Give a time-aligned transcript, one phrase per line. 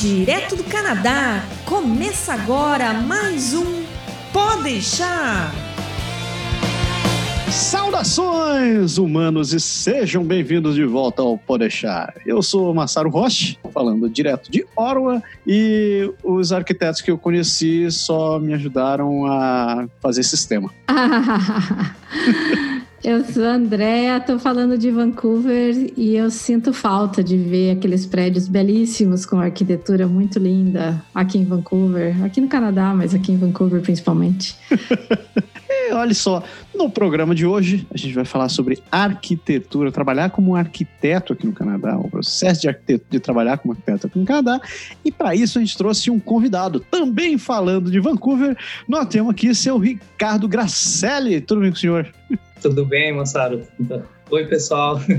[0.00, 3.84] Direto do Canadá, começa agora mais um
[4.32, 5.52] Pode deixar.
[7.50, 12.14] Saudações, humanos, e sejam bem-vindos de volta ao Podeixar.
[12.24, 18.38] Eu sou Massaro Roche, falando direto de Orwa, e os arquitetos que eu conheci só
[18.38, 20.70] me ajudaram a fazer sistema.
[23.02, 28.04] Eu sou a Andrea, tô falando de Vancouver e eu sinto falta de ver aqueles
[28.04, 33.38] prédios belíssimos com arquitetura muito linda aqui em Vancouver, aqui no Canadá, mas aqui em
[33.38, 34.54] Vancouver principalmente.
[35.90, 36.42] e olha só,
[36.74, 41.52] no programa de hoje a gente vai falar sobre arquitetura, trabalhar como arquiteto aqui no
[41.52, 44.60] Canadá, o processo de, arquiteto, de trabalhar como arquiteto aqui no Canadá.
[45.04, 48.56] E para isso a gente trouxe um convidado, também falando de Vancouver.
[48.88, 51.40] Nós temos aqui seu Ricardo Gracelli.
[51.40, 52.08] Tudo bem com o senhor?
[52.62, 53.66] Tudo bem, Massaro?
[54.30, 55.00] Oi, pessoal.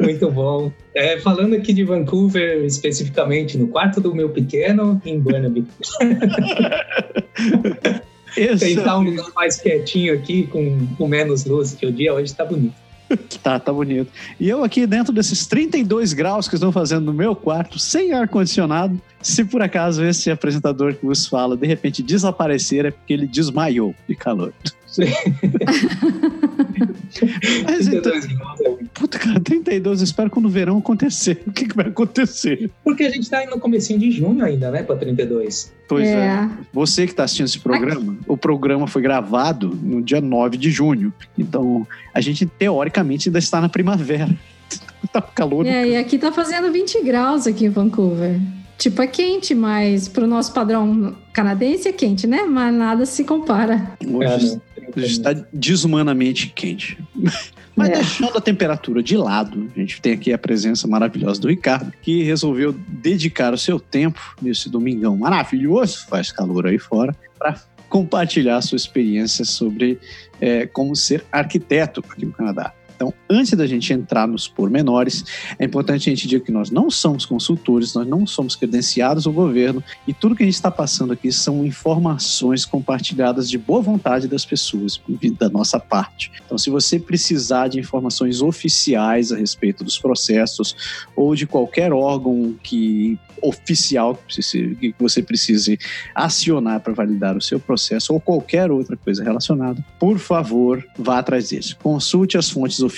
[0.00, 0.72] Muito bom.
[0.94, 5.64] É, falando aqui de Vancouver, especificamente no quarto do meu pequeno, em Burnaby.
[8.34, 12.44] Tentar um lugar mais quietinho aqui, com, com menos luz, que o dia hoje está
[12.44, 12.74] bonito.
[13.42, 14.10] Tá, tá bonito.
[14.38, 19.00] E eu aqui dentro desses 32 graus que estão fazendo no meu quarto, sem ar-condicionado,
[19.20, 23.94] se por acaso esse apresentador que vos fala de repente desaparecer, é porque ele desmaiou
[24.08, 24.52] de calor.
[27.64, 31.42] Mas 32 então, graus é Puta, cara, 32, eu espero quando o verão acontecer.
[31.46, 32.70] O que, que vai acontecer?
[32.84, 35.72] Porque a gente tá no comecinho de junho ainda, né, pra 32.
[35.88, 36.14] Pois é.
[36.14, 36.48] é.
[36.72, 38.22] Você que tá assistindo esse programa, Aqui.
[38.26, 41.12] o programa foi gravado no dia 9 de junho.
[41.38, 44.28] Então, a gente teoricamente ainda está na primavera.
[45.12, 45.66] tá calor.
[45.66, 48.40] É, e aqui tá fazendo 20 graus aqui em Vancouver.
[48.82, 52.42] Tipo, é quente, mas pro nosso padrão canadense é quente, né?
[52.42, 53.92] Mas nada se compara.
[54.04, 54.58] Hoje
[54.96, 56.98] está desumanamente quente.
[57.74, 57.92] Mas é.
[57.92, 62.22] deixando a temperatura de lado, a gente tem aqui a presença maravilhosa do Ricardo, que
[62.22, 67.58] resolveu dedicar o seu tempo nesse domingão maravilhoso, faz calor aí fora, para
[67.88, 69.98] compartilhar a sua experiência sobre
[70.38, 72.74] é, como ser arquiteto aqui no Canadá.
[73.02, 75.24] Então, antes da gente entrar nos pormenores,
[75.58, 79.32] é importante a gente dizer que nós não somos consultores, nós não somos credenciados ao
[79.32, 84.28] governo e tudo que a gente está passando aqui são informações compartilhadas de boa vontade
[84.28, 85.00] das pessoas,
[85.36, 86.30] da nossa parte.
[86.46, 90.76] Então, se você precisar de informações oficiais a respeito dos processos
[91.16, 95.76] ou de qualquer órgão que oficial que você precise
[96.14, 101.48] acionar para validar o seu processo ou qualquer outra coisa relacionada, por favor, vá atrás
[101.48, 101.76] disso.
[101.82, 102.91] Consulte as fontes oficiais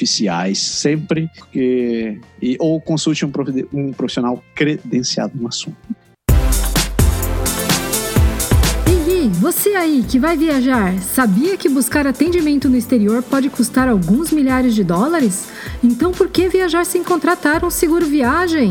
[0.58, 3.30] sempre que, e, ou consulte um,
[3.72, 5.76] um profissional credenciado no assunto.
[9.44, 14.74] Você aí que vai viajar, sabia que buscar atendimento no exterior pode custar alguns milhares
[14.74, 15.48] de dólares?
[15.82, 18.70] Então por que viajar sem contratar um seguro viagem?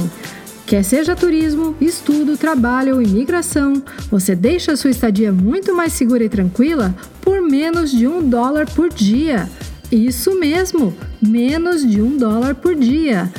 [0.65, 6.23] Quer seja turismo, estudo, trabalho ou imigração, você deixa a sua estadia muito mais segura
[6.23, 9.47] e tranquila por menos de um dólar por dia.
[9.93, 13.31] Isso mesmo, menos de um dólar por dia.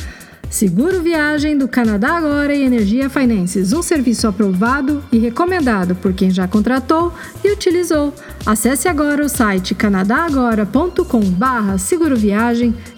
[0.49, 6.31] Seguro Viagem do Canadá Agora e Energia Finances, um serviço aprovado e recomendado por quem
[6.31, 7.13] já contratou
[7.43, 8.15] e utilizou.
[8.47, 12.17] Acesse agora o site canadagora.com/seguro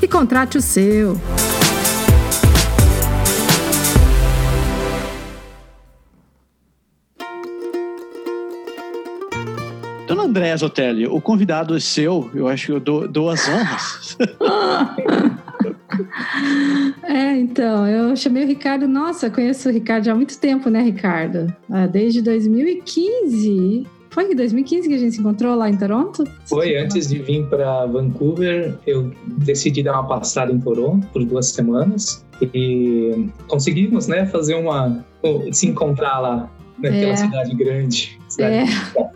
[0.02, 1.18] e contrate o seu.
[10.36, 14.18] Dona Andréa Zotelli, o convidado é seu, eu acho que eu dou, dou as honras.
[17.04, 21.52] é, então, eu chamei o Ricardo, nossa, conheço o Ricardo há muito tempo, né, Ricardo?
[21.70, 23.86] Ah, desde 2015.
[24.10, 26.24] Foi em 2015 que a gente se encontrou lá em Toronto?
[26.46, 31.48] Foi, antes de vir para Vancouver, eu decidi dar uma passada em Toronto por duas
[31.48, 35.04] semanas e conseguimos, né, fazer uma.
[35.52, 37.16] se encontrar lá, naquela é.
[37.16, 38.18] cidade grande.
[38.28, 38.64] Cidade é.
[38.64, 39.15] Grande.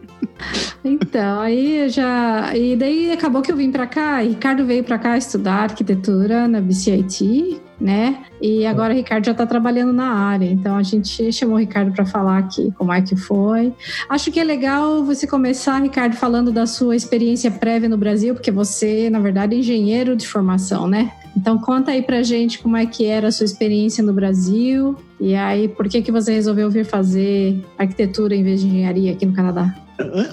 [0.85, 2.57] Então, aí já.
[2.57, 4.21] E daí acabou que eu vim para cá.
[4.21, 8.25] Ricardo veio para cá estudar arquitetura na BCIT, né?
[8.41, 10.47] E agora o Ricardo já está trabalhando na área.
[10.47, 13.73] Então a gente chamou o Ricardo para falar aqui como é que foi.
[14.09, 18.51] Acho que é legal você começar, Ricardo, falando da sua experiência prévia no Brasil, porque
[18.51, 21.13] você, na verdade, é engenheiro de formação, né?
[21.37, 25.35] Então conta aí pra gente como é que era a sua experiência no Brasil e
[25.35, 29.33] aí por que que você resolveu vir fazer arquitetura em vez de engenharia aqui no
[29.33, 29.73] Canadá?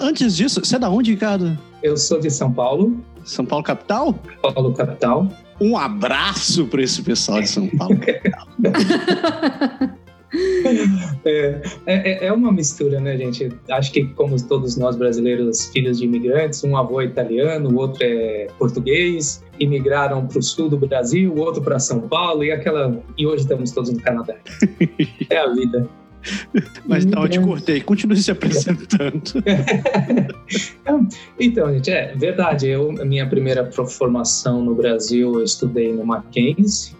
[0.00, 1.58] Antes disso, você é da onde, Ricardo?
[1.82, 2.98] Eu sou de São Paulo.
[3.24, 4.18] São Paulo capital?
[4.40, 5.28] São Paulo capital.
[5.60, 8.48] Um abraço para esse pessoal de São Paulo capital.
[11.24, 13.48] É, é, é, uma mistura, né, gente?
[13.70, 18.02] Acho que, como todos nós brasileiros, filhos de imigrantes, um avô é italiano, o outro
[18.02, 23.00] é português, imigraram para o sul do Brasil, o outro para São Paulo, e aquela.
[23.16, 24.34] E hoje estamos todos no Canadá.
[25.30, 25.88] É a vida.
[26.86, 27.80] Mas não, eu te cortei.
[27.80, 29.22] Continue se apresentando.
[31.38, 32.68] então, gente, é verdade.
[32.68, 36.94] Eu, minha primeira formação no Brasil, eu estudei no Mackenzie,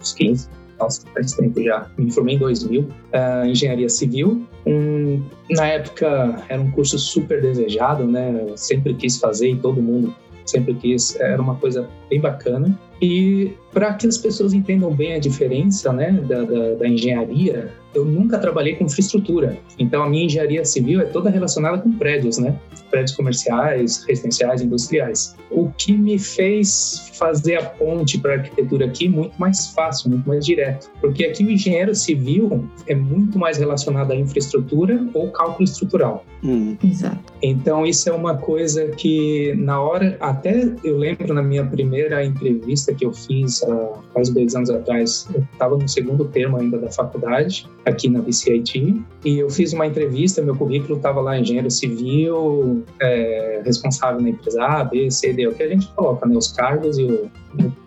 [0.00, 0.48] uns 15,
[0.78, 1.86] nossa, faz tempo já.
[1.96, 4.46] Me formei em 2000, uh, eh, engenharia civil.
[4.66, 8.46] Um, na época era um curso super desejado, né?
[8.48, 10.14] Eu sempre quis fazer e todo mundo
[10.44, 11.14] sempre quis.
[11.20, 12.76] Era uma coisa bem bacana.
[13.02, 18.04] E para que as pessoas entendam bem a diferença né, da, da, da, engenharia, eu
[18.04, 19.58] nunca trabalhei com infraestrutura.
[19.78, 22.58] Então, a minha engenharia civil é toda relacionada com prédios, né?
[22.90, 25.34] Prédios comerciais, residenciais, industriais.
[25.50, 30.28] O que me fez fazer a ponte para a arquitetura aqui muito mais fácil, muito
[30.28, 30.90] mais direto.
[31.00, 36.24] Porque aqui o engenheiro civil é muito mais relacionado à infraestrutura ou cálculo estrutural.
[36.42, 36.76] Hum.
[36.82, 37.32] Exato.
[37.42, 42.91] Então, isso é uma coisa que, na hora, até eu lembro na minha primeira entrevista
[42.94, 46.90] que eu fiz há quase dois anos atrás, eu estava no segundo termo ainda da
[46.90, 52.84] faculdade, aqui na BCIT, e eu fiz uma entrevista, meu currículo estava lá, engenheiro civil,
[53.00, 56.52] é, responsável na empresa A, B, C, D, o que a gente coloca, né, os
[56.52, 57.30] cargos e o,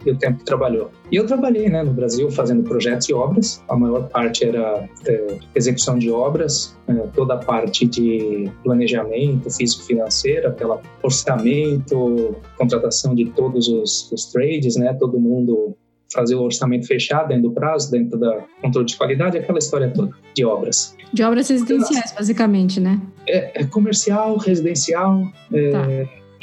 [0.06, 0.91] e o tempo que trabalhou.
[1.12, 5.38] E eu trabalhei né, no Brasil fazendo projetos e obras, a maior parte era é,
[5.56, 13.67] execução de obras, é, toda a parte de planejamento físico-financeiro, aquela orçamento, contratação de todos
[13.67, 15.75] os, os trades, né, todo mundo
[16.13, 20.12] fazer o orçamento fechado dentro do prazo, dentro da controle de qualidade, aquela história toda
[20.33, 20.95] de obras.
[21.12, 23.01] De obras residenciais, basicamente, né?
[23.27, 25.88] É, é comercial, residencial, é, tá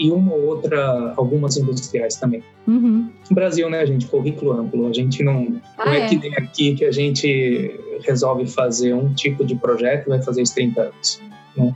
[0.03, 2.43] e uma ou outra, algumas industriais também.
[2.67, 3.09] Uhum.
[3.31, 4.89] No Brasil, né, gente, currículo amplo.
[4.89, 8.95] A gente não, ah, não é, é, que nem aqui que a gente resolve fazer
[8.95, 11.21] um tipo de projeto e vai fazer isso 30 anos.
[11.57, 11.73] Né?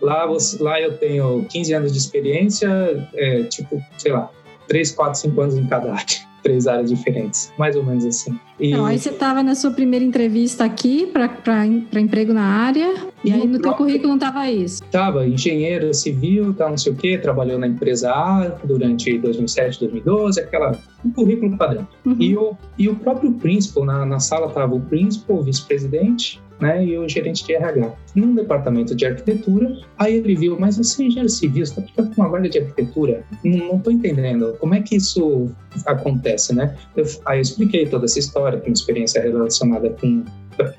[0.00, 2.68] Lá, você, lá eu tenho 15 anos de experiência,
[3.14, 4.30] é, tipo, sei lá,
[4.68, 8.38] 3, 4, 5 anos em cada área três áreas diferentes, mais ou menos assim.
[8.58, 8.70] E...
[8.70, 12.94] Então, aí você estava na sua primeira entrevista aqui para emprego na área,
[13.24, 14.82] e, e aí no, teu currículo não estava isso?
[14.90, 20.40] Tava, engenheiro civil, tal, não sei o quê, trabalhou na empresa A durante 2007, 2012,
[20.40, 21.86] aquela um currículo padrão.
[22.04, 22.16] Uhum.
[22.18, 26.84] E, o, e o próprio principal, na, na sala estava o principal, o vice-presidente, né,
[26.84, 27.92] e o gerente de RH.
[28.14, 32.22] Num departamento de arquitetura, aí ele viu, mas você é engenheiro civil, você está com
[32.22, 33.24] uma vaga de arquitetura?
[33.44, 34.56] Não estou entendendo.
[34.60, 35.50] Como é que isso
[35.86, 36.76] acontece, né?
[36.96, 40.24] Eu, aí eu expliquei toda essa história, com experiência relacionada com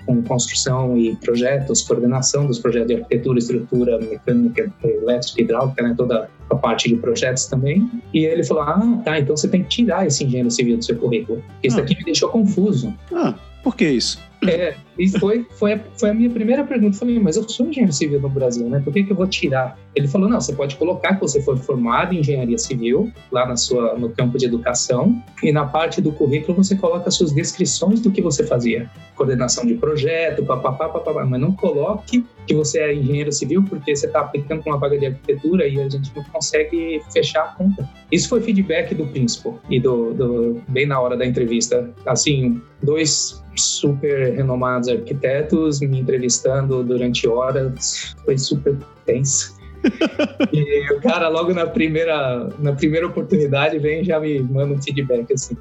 [0.06, 6.30] com construção e projetos, coordenação dos projetos de arquitetura, estrutura, mecânica, elétrica, hidráulica, né, toda
[6.48, 7.90] a parte de projetos também.
[8.14, 10.96] E ele falou: Ah, tá, então você tem que tirar esse engenheiro civil do seu
[10.96, 11.44] currículo.
[11.64, 11.82] Isso ah.
[11.82, 12.94] aqui me deixou confuso.
[13.12, 13.34] Ah,
[13.64, 14.20] por que isso?
[14.50, 16.96] É, e foi, foi, foi a minha primeira pergunta.
[16.96, 18.82] Eu falei, mas eu sou engenheiro civil no Brasil, né?
[18.84, 19.78] Por que, que eu vou tirar?
[19.96, 23.56] Ele falou, não, você pode colocar que você foi formado em engenharia civil, lá na
[23.56, 28.02] sua, no campo de educação, e na parte do currículo você coloca as suas descrições
[28.02, 28.90] do que você fazia.
[29.16, 34.08] Coordenação de projeto, papapá, papapá, mas não coloque que você é engenheiro civil porque você
[34.08, 37.88] está aplicando para uma vaga de arquitetura e a gente não consegue fechar a conta.
[38.12, 41.90] Isso foi feedback do principal e do, do bem na hora da entrevista.
[42.06, 48.16] Assim, dois super renomados arquitetos me entrevistando durante horas.
[48.26, 49.56] Foi super tenso.
[50.54, 54.82] e o cara logo na primeira na primeira oportunidade vem e já me manda um
[54.82, 55.58] feedback assim.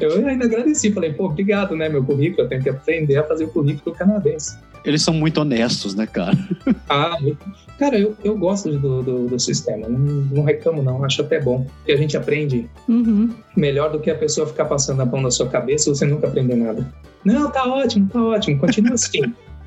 [0.00, 3.44] Eu ainda agradeci, falei, pô, obrigado, né, meu currículo, eu tenho que aprender a fazer
[3.44, 4.56] o currículo canadense.
[4.84, 6.36] Eles são muito honestos, né, cara?
[6.90, 7.18] Ah,
[7.78, 11.66] cara, eu, eu gosto do, do, do sistema, não, não, reclamo não, acho até bom,
[11.78, 13.30] porque a gente aprende uhum.
[13.54, 16.26] melhor do que a pessoa ficar passando a mão na sua cabeça e você nunca
[16.26, 16.86] aprender nada.
[17.24, 19.20] Não, tá ótimo, tá ótimo, continua assim.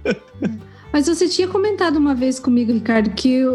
[0.91, 3.45] Mas você tinha comentado uma vez comigo, Ricardo, que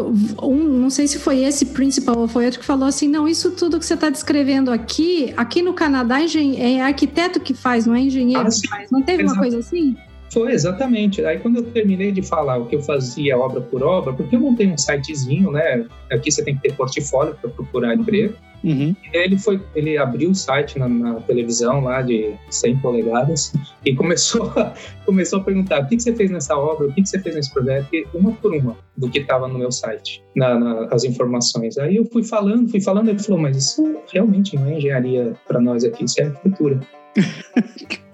[0.41, 3.51] um, não sei se foi esse principal ou foi outro que falou assim: não, isso
[3.51, 8.01] tudo que você está descrevendo aqui, aqui no Canadá é arquiteto que faz, não é
[8.01, 8.89] engenheiro ah, que faz.
[8.89, 9.35] Não teve Exato.
[9.35, 9.95] uma coisa assim?
[10.31, 11.23] Foi, exatamente.
[11.23, 14.39] Aí quando eu terminei de falar o que eu fazia obra por obra, porque eu
[14.39, 15.85] montei um sitezinho, né?
[16.11, 18.35] Aqui você tem que ter portfólio para procurar emprego.
[18.63, 18.95] Uhum.
[19.13, 23.53] E ele foi, ele abriu o site na, na, televisão lá de 100 polegadas
[23.85, 24.73] e começou a,
[25.05, 27.35] começou a perguntar o que, que você fez nessa obra, o que, que você fez
[27.35, 31.03] nesse projeto, e uma por uma do que estava no meu site, na, na, as
[31.03, 31.77] informações.
[31.77, 35.61] Aí eu fui falando, fui falando, ele falou, mas isso realmente não é engenharia para
[35.61, 36.79] nós aqui, isso é arquitetura.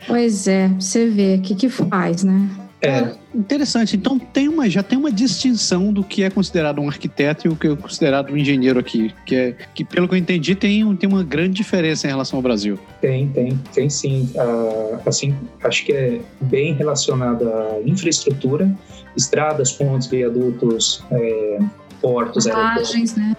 [0.08, 2.50] Pois é, você vê, o que que faz, né?
[2.84, 3.16] É.
[3.34, 3.96] Interessante.
[3.96, 7.56] Então tem uma, já tem uma distinção do que é considerado um arquiteto e o
[7.56, 9.14] que é considerado um engenheiro aqui.
[9.26, 12.44] Que, é, que pelo que eu entendi, tem, tem uma grande diferença em relação ao
[12.44, 12.78] Brasil.
[13.00, 14.30] Tem, tem, tem sim.
[14.36, 15.34] Uh, assim,
[15.64, 18.70] acho que é bem relacionado à infraestrutura,
[19.16, 21.60] estradas, pontes, viadutos, é,
[22.02, 23.34] portos, barragens, né?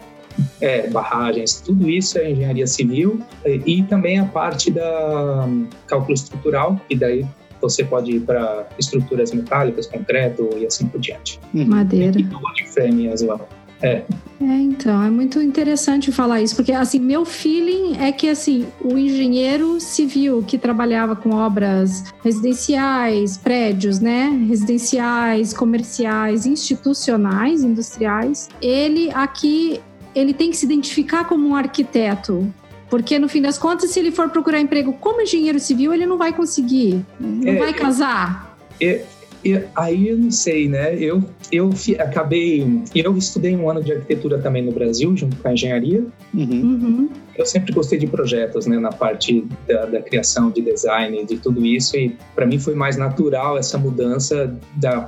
[0.60, 6.14] É, barragens, tudo isso é engenharia civil e, e também a parte da um, cálculo
[6.14, 7.24] estrutural, e daí
[7.60, 11.40] você pode ir para estruturas metálicas, concreto e assim por diante.
[11.54, 11.66] Uhum.
[11.66, 12.18] Madeira.
[12.20, 13.48] E frame as well.
[13.82, 14.02] É.
[14.40, 18.96] é, então, é muito interessante falar isso, porque assim, meu feeling é que assim, o
[18.96, 29.80] engenheiro civil que trabalhava com obras residenciais, prédios, né, residenciais, comerciais, institucionais, industriais, ele aqui
[30.14, 32.52] ele tem que se identificar como um arquiteto,
[32.88, 36.16] porque no fim das contas, se ele for procurar emprego como engenheiro civil, ele não
[36.16, 38.56] vai conseguir, não é, vai casar.
[38.80, 39.02] É,
[39.44, 40.96] é, aí eu não sei, né?
[40.96, 42.66] Eu, eu acabei.
[42.94, 46.04] Eu estudei um ano de arquitetura também no Brasil, junto com a engenharia.
[46.32, 46.48] Uhum.
[46.50, 47.08] Uhum.
[47.36, 48.78] Eu sempre gostei de projetos, né?
[48.78, 51.96] Na parte da, da criação, de design, de tudo isso.
[51.96, 54.56] E para mim foi mais natural essa mudança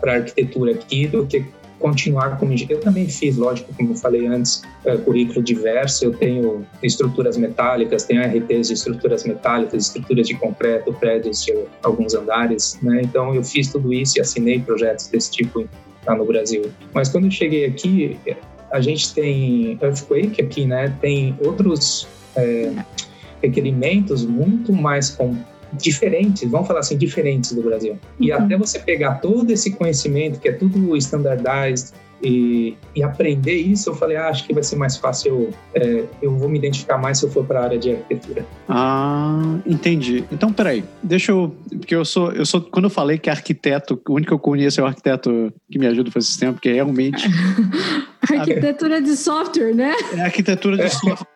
[0.01, 1.45] para arquitetura aqui do que
[1.79, 2.75] continuar engenheiro.
[2.75, 6.07] Eu também fiz, lógico, como falei antes, é, currículo diverso.
[6.07, 12.15] Eu tenho estruturas metálicas, tenho RTs de estruturas metálicas, estruturas de concreto, prédios de alguns
[12.15, 13.03] andares, né?
[13.03, 15.69] Então eu fiz tudo isso e assinei projetos desse tipo
[16.07, 16.71] lá no Brasil.
[16.95, 18.19] Mas quando eu cheguei aqui,
[18.71, 20.97] a gente tem Earthquake aqui, né?
[21.01, 22.07] Tem outros
[22.37, 22.73] é,
[23.43, 27.93] requerimentos muito mais complexos diferentes, vamos falar assim, diferentes do Brasil.
[27.93, 28.27] Uhum.
[28.27, 31.93] E até você pegar todo esse conhecimento, que é tudo standardized,
[32.23, 36.35] e, e, aprender isso, eu falei, ah, acho que vai ser mais fácil, é, eu
[36.37, 38.47] vou me identificar mais se eu for para a área de arquitetura.
[38.69, 40.25] Ah, entendi.
[40.33, 44.15] Então, peraí, deixa eu, porque eu sou, eu sou, quando eu falei que arquiteto, o
[44.15, 47.29] único que eu conheço é o arquiteto que me ajuda a fazer sistema, porque realmente...
[48.33, 49.95] arquitetura de software, né?
[50.15, 51.36] É arquitetura de software.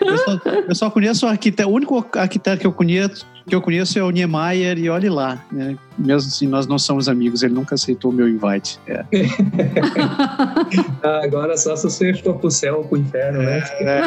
[0.00, 3.62] Eu só, eu só conheço o arquiteto, o único arquiteto que eu conheço que eu
[3.62, 5.76] conheço é o Niemeyer e olhe lá, né?
[5.96, 8.80] Mesmo assim, nós não somos amigos, ele nunca aceitou o meu invite.
[8.88, 9.04] É.
[11.02, 13.62] ah, agora só se você for pro céu ou pro inferno, né?
[13.78, 14.02] É, é,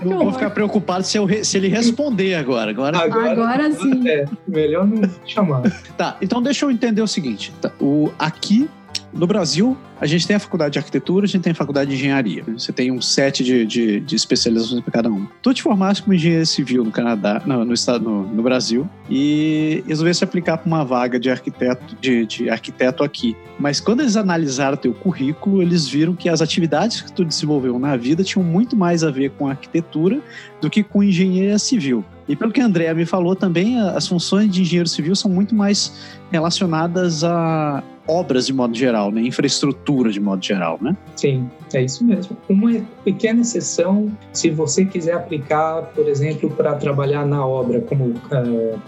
[0.02, 2.70] eu vou ficar preocupado se, eu, se ele responder agora.
[2.70, 4.08] Agora, agora, agora sim.
[4.08, 5.62] É, melhor não chamar.
[5.98, 7.52] Tá, então deixa eu entender o seguinte.
[7.60, 8.68] Tá, o, aqui
[9.12, 11.96] no Brasil, a gente tem a faculdade de arquitetura, a gente tem a faculdade de
[11.96, 12.44] engenharia.
[12.56, 15.26] Você tem um set de, de, de especializações para cada um.
[15.42, 19.82] Tu te formaste como engenheiro civil no Canadá, no, no estado, no, no, Brasil, e
[19.86, 23.36] resolveu se aplicar para uma vaga de arquiteto, de, de arquiteto aqui.
[23.58, 27.96] Mas quando eles analisaram teu currículo, eles viram que as atividades que tu desenvolveu na
[27.96, 30.20] vida tinham muito mais a ver com arquitetura
[30.60, 32.04] do que com engenharia civil.
[32.30, 35.52] E pelo que a Andrea me falou também, as funções de engenheiro civil são muito
[35.52, 35.92] mais
[36.30, 39.20] relacionadas a obras de modo geral, né?
[39.20, 40.96] infraestrutura de modo geral, né?
[41.16, 42.36] Sim, é isso mesmo.
[42.48, 48.80] Uma pequena exceção, se você quiser aplicar, por exemplo, para trabalhar na obra, como uh,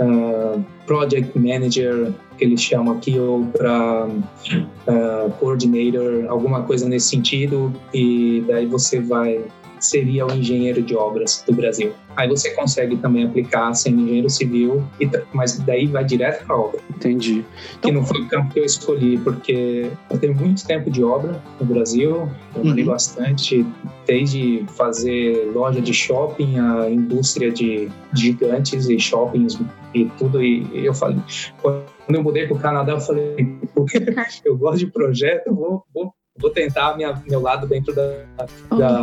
[0.00, 7.70] uh, project manager, que eles chamam aqui, ou para uh, coordinator, alguma coisa nesse sentido,
[7.92, 9.44] e daí você vai
[9.80, 11.92] seria o engenheiro de obras do Brasil.
[12.16, 14.84] Aí você consegue também aplicar sendo engenheiro civil,
[15.32, 16.80] mas daí vai direto para a obra.
[16.90, 17.44] Entendi.
[17.78, 21.04] Então, que não foi o campo que eu escolhi, porque eu tenho muito tempo de
[21.04, 22.90] obra no Brasil, trabalhei uhum.
[22.90, 23.66] bastante,
[24.06, 29.58] desde fazer loja de shopping, a indústria de gigantes e shoppings
[29.94, 30.42] e tudo.
[30.42, 31.18] E eu falei,
[31.62, 33.36] quando eu mudei para o Canadá, eu falei,
[34.44, 38.24] eu gosto de projeto, vou, vou vou tentar minha, meu lado dentro da,
[38.70, 39.02] oh, da,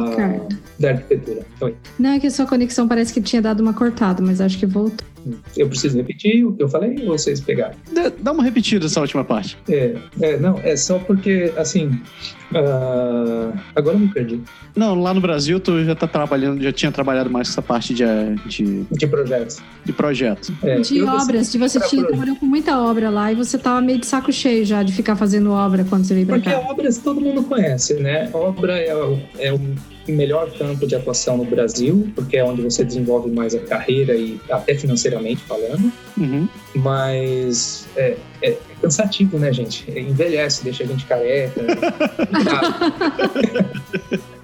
[0.80, 1.46] da, arquitetura.
[1.62, 1.76] Oi.
[2.00, 4.66] Não, é que a sua conexão parece que tinha dado uma cortada, mas acho que
[4.66, 5.15] voltou.
[5.56, 7.76] Eu preciso repetir o que eu falei ou vocês pegaram?
[8.20, 9.58] Dá uma repetida essa última parte.
[9.68, 11.88] É, é não, é só porque, assim,
[12.52, 14.42] uh, agora eu me perdi.
[14.76, 17.94] Não, lá no Brasil tu já tá trabalhando, já tinha trabalhado mais com essa parte
[17.94, 18.06] de...
[18.46, 19.58] De, de projetos.
[19.84, 20.52] De projetos.
[20.62, 24.00] É, de obras, de você tinha, trabalhou com muita obra lá e você tava meio
[24.00, 26.58] de saco cheio já de ficar fazendo obra quando você veio pra porque cá.
[26.58, 28.30] Porque obras todo mundo conhece, né?
[28.34, 28.90] Obra é,
[29.40, 29.76] é um
[30.12, 34.40] melhor campo de atuação no Brasil, porque é onde você desenvolve mais a carreira e
[34.50, 35.92] até financeiramente falando.
[36.18, 36.48] Uhum.
[36.76, 39.90] Mas é, é, é, cansativo, né, gente?
[39.90, 41.62] Envelhece, deixa a gente careca.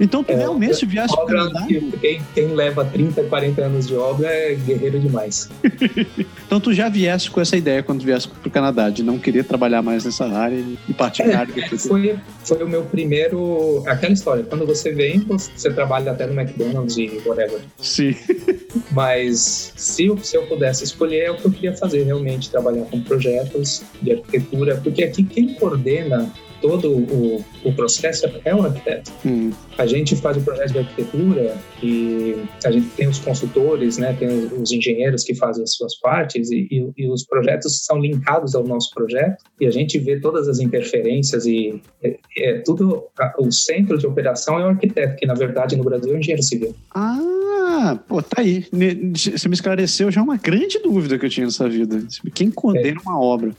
[0.00, 1.66] Então tu é, realmente viaja para o Canadá?
[2.00, 5.48] Quem, quem, leva 30, 40 anos de obra é guerreiro demais.
[6.46, 9.44] então tu já vieste com essa ideia quando vieste para o Canadá, de não querer
[9.44, 13.82] trabalhar mais nessa área e partir é, foi, foi o meu primeiro...
[13.86, 17.60] Aquela história, quando você vem, você trabalha até no McDonald's e whatever.
[17.80, 18.14] Sim.
[18.92, 23.00] Mas se se eu pudesse escolher, é o que eu queria fazer realmente, trabalhar com
[23.00, 29.12] projetos de arquitetura, porque aqui quem coordena todo o, o processo é o arquiteto.
[29.24, 29.50] Hum.
[29.76, 34.28] A gente faz o projeto de arquitetura e a gente tem os consultores, né, tem
[34.28, 38.64] os engenheiros que fazem as suas partes e, e, e os projetos são linkados ao
[38.64, 43.04] nosso projeto e a gente vê todas as interferências e é, é tudo
[43.38, 46.42] o centro de operação é o arquiteto, que na verdade no Brasil é o engenheiro
[46.42, 46.74] civil.
[46.94, 48.66] Ah, pô, tá aí.
[49.14, 51.98] Você me esclareceu já uma grande dúvida que eu tinha nessa vida.
[52.34, 53.08] Quem condena é.
[53.08, 53.50] uma obra?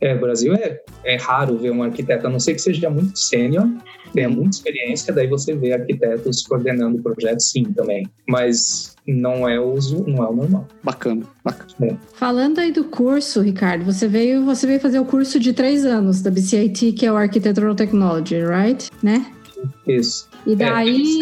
[0.00, 3.18] É, o Brasil é, é raro ver um arquiteto, a não ser que seja muito
[3.18, 3.68] sênior,
[4.12, 8.06] tenha muita experiência, daí você vê arquitetos coordenando projetos, sim, também.
[8.28, 10.68] Mas não é o uso, não é o normal.
[10.82, 11.74] Bacana, bacana.
[11.82, 11.96] É.
[12.14, 16.22] Falando aí do curso, Ricardo, você veio, você veio fazer o curso de três anos
[16.22, 18.90] da BCIT, que é o Architectural Technology, right?
[19.02, 19.26] Né?
[19.86, 20.28] Isso.
[20.46, 21.18] E daí,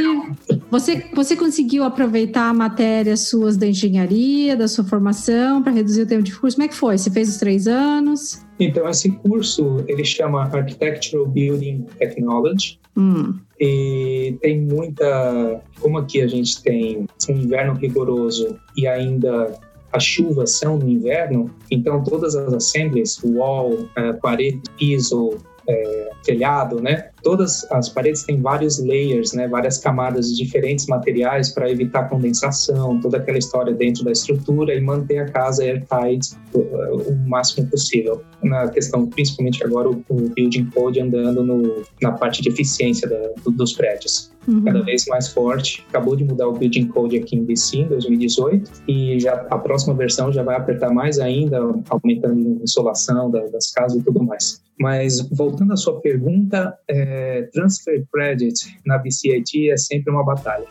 [0.50, 6.06] é, você, você conseguiu aproveitar matérias suas da engenharia, da sua formação, para reduzir o
[6.06, 6.56] tempo de curso?
[6.56, 6.98] Como é que foi?
[6.98, 8.44] Você fez os três anos?
[8.58, 12.78] Então, esse curso, ele chama Architectural Building Technology.
[12.96, 13.38] Hum.
[13.58, 15.60] E tem muita...
[15.80, 19.58] Como aqui a gente tem um inverno rigoroso e ainda
[19.92, 25.36] as chuvas são no inverno, então todas as assemblies, wall, uh, parede, piso,
[25.68, 27.10] é, telhado, né?
[27.22, 29.48] Todas as paredes têm vários layers, né?
[29.48, 34.80] Várias camadas de diferentes materiais para evitar condensação, toda aquela história dentro da estrutura e
[34.80, 38.22] manter a casa airtight o, o máximo possível.
[38.42, 43.30] Na questão, principalmente agora, o, o building code andando no, na parte de eficiência da,
[43.44, 44.32] do, dos prédios.
[44.46, 44.64] Uhum.
[44.64, 45.84] Cada vez mais forte.
[45.88, 49.94] Acabou de mudar o building code aqui em BC em 2018 e já a próxima
[49.94, 54.60] versão já vai apertar mais ainda, aumentando a insolação da, das casas e tudo mais.
[54.78, 57.11] Mas voltando à sua pergunta, é,
[57.52, 60.66] transfer credit na BCIT é sempre uma batalha.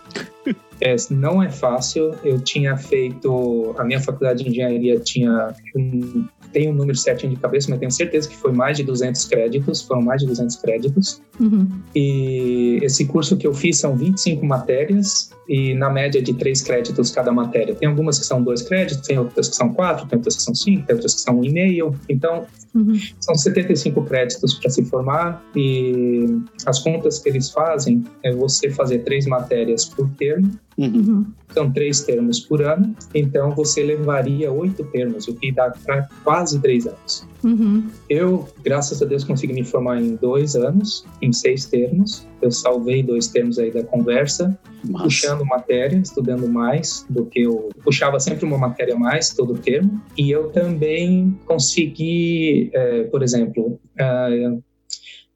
[0.84, 2.16] É, não é fácil.
[2.24, 7.39] Eu tinha feito a minha faculdade de engenharia tinha um, tem um número certinho de
[7.39, 11.22] cabeça, mas tenho certeza que foi mais de 200 créditos, foram mais de 200 créditos.
[11.39, 11.67] Uhum.
[11.96, 17.12] E esse curso que eu fiz são 25 matérias e na média de 3 créditos
[17.12, 17.75] cada matéria.
[17.75, 20.55] Tem algumas que são 2 créditos, tem outras que são 4, tem outras que são
[20.55, 21.96] 5, tem outras que são 1,5.
[22.10, 23.00] Então, uhum.
[23.20, 26.25] são 75 créditos para se formar e
[26.65, 31.25] as contas que eles fazem é você fazer três matérias por termo Uhum.
[31.54, 36.60] São três termos por ano, então você levaria oito termos, o que dá para quase
[36.62, 37.27] três anos.
[37.44, 37.88] Uhum.
[38.10, 42.25] Eu, graças a Deus, consegui me formar em dois anos, em seis termos.
[42.42, 45.03] Eu salvei dois termos aí da conversa, Nossa.
[45.03, 50.01] puxando matéria, estudando mais do que eu puxava sempre uma matéria a mais, todo termo.
[50.18, 54.57] E eu também consegui, é, por exemplo, é,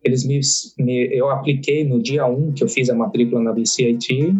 [0.04, 0.39] eles me,
[0.78, 4.36] me, eu apliquei no dia 1 que eu fiz a matrícula na BCIT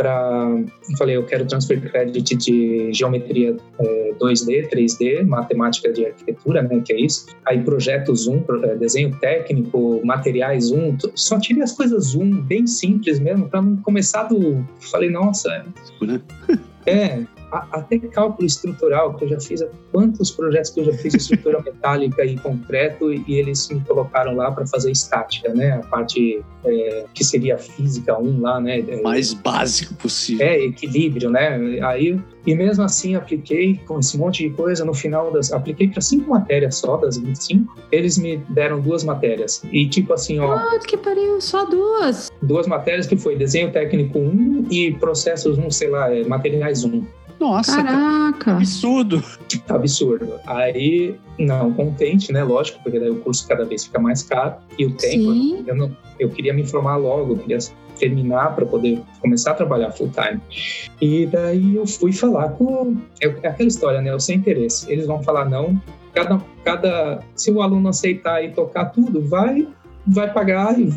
[0.00, 0.64] para.
[0.96, 6.80] Falei, eu quero transfer credit de geometria é, 2D, 3D, matemática de arquitetura, né?
[6.82, 7.26] Que é isso.
[7.44, 13.20] Aí projetos 1, é, desenho técnico, materiais 1, só tirei as coisas 1, bem simples
[13.20, 14.64] mesmo, para não começar do.
[14.90, 15.66] Falei, nossa.
[16.86, 21.18] É, até cálculo estrutural, que eu já fiz, quantos projetos que eu já fiz de
[21.18, 25.72] estrutura metálica e concreto e eles me colocaram lá para fazer estática, né?
[25.72, 28.80] A parte é, que seria física 1 lá, né?
[28.80, 30.46] É, Mais básico possível.
[30.46, 31.80] É, equilíbrio, né?
[31.82, 36.00] Aí, e mesmo assim apliquei com esse monte de coisa, no final das, apliquei para
[36.00, 39.62] cinco matérias só, das 25, eles me deram duas matérias.
[39.70, 40.54] E tipo assim, ó...
[40.54, 42.30] Ah, que pariu, só duas?
[42.42, 47.04] Duas matérias que foi desenho técnico 1 e processos 1, sei lá, é, materiais 1.
[47.40, 48.56] Nossa, Caraca.
[48.56, 49.24] absurdo.
[49.66, 50.34] Absurdo.
[50.46, 52.44] Aí, não contente, né?
[52.44, 55.96] Lógico, porque daí o curso cada vez fica mais caro e o tempo, eu, não,
[56.18, 57.58] eu queria me formar logo, eu queria
[57.98, 60.40] terminar para poder começar a trabalhar full time.
[61.00, 64.10] E daí eu fui falar com é, é aquela história, né?
[64.10, 64.90] Eu sem interesse.
[64.92, 65.80] Eles vão falar não.
[66.12, 69.66] Cada, cada se o aluno aceitar e tocar tudo, vai
[70.06, 70.90] vai pagar e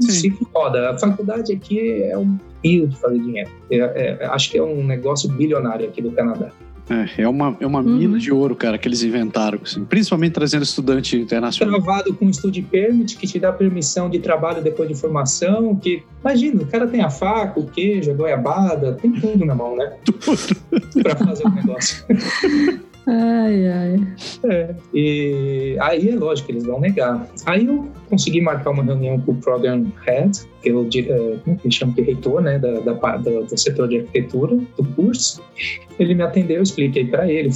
[0.00, 0.90] se roda.
[0.90, 3.50] A faculdade aqui é um rio de fazer dinheiro.
[3.70, 6.50] É, é, acho que é um negócio bilionário aqui do Canadá.
[6.88, 7.96] É, é uma, é uma uhum.
[7.96, 11.80] mina de ouro, cara, que eles inventaram, assim, principalmente trazendo estudante internacional.
[11.80, 16.02] Travado com o Study Permit, que te dá permissão de trabalho depois de formação, que,
[16.20, 19.94] imagina, o cara tem a faca, o queijo, a goiabada, tem tudo na mão, né?
[20.04, 21.02] Tudo.
[21.02, 22.04] pra fazer o negócio.
[23.06, 24.06] Ai, ai.
[24.44, 27.26] É, e aí é lógico que eles vão negar.
[27.44, 31.56] Aí eu consegui marcar uma reunião com o Program Head, que é o é, como
[31.58, 35.42] que chama de reitor, né, da, da, da, do setor de arquitetura do curso.
[35.98, 37.50] Ele me atendeu, eu expliquei para ele.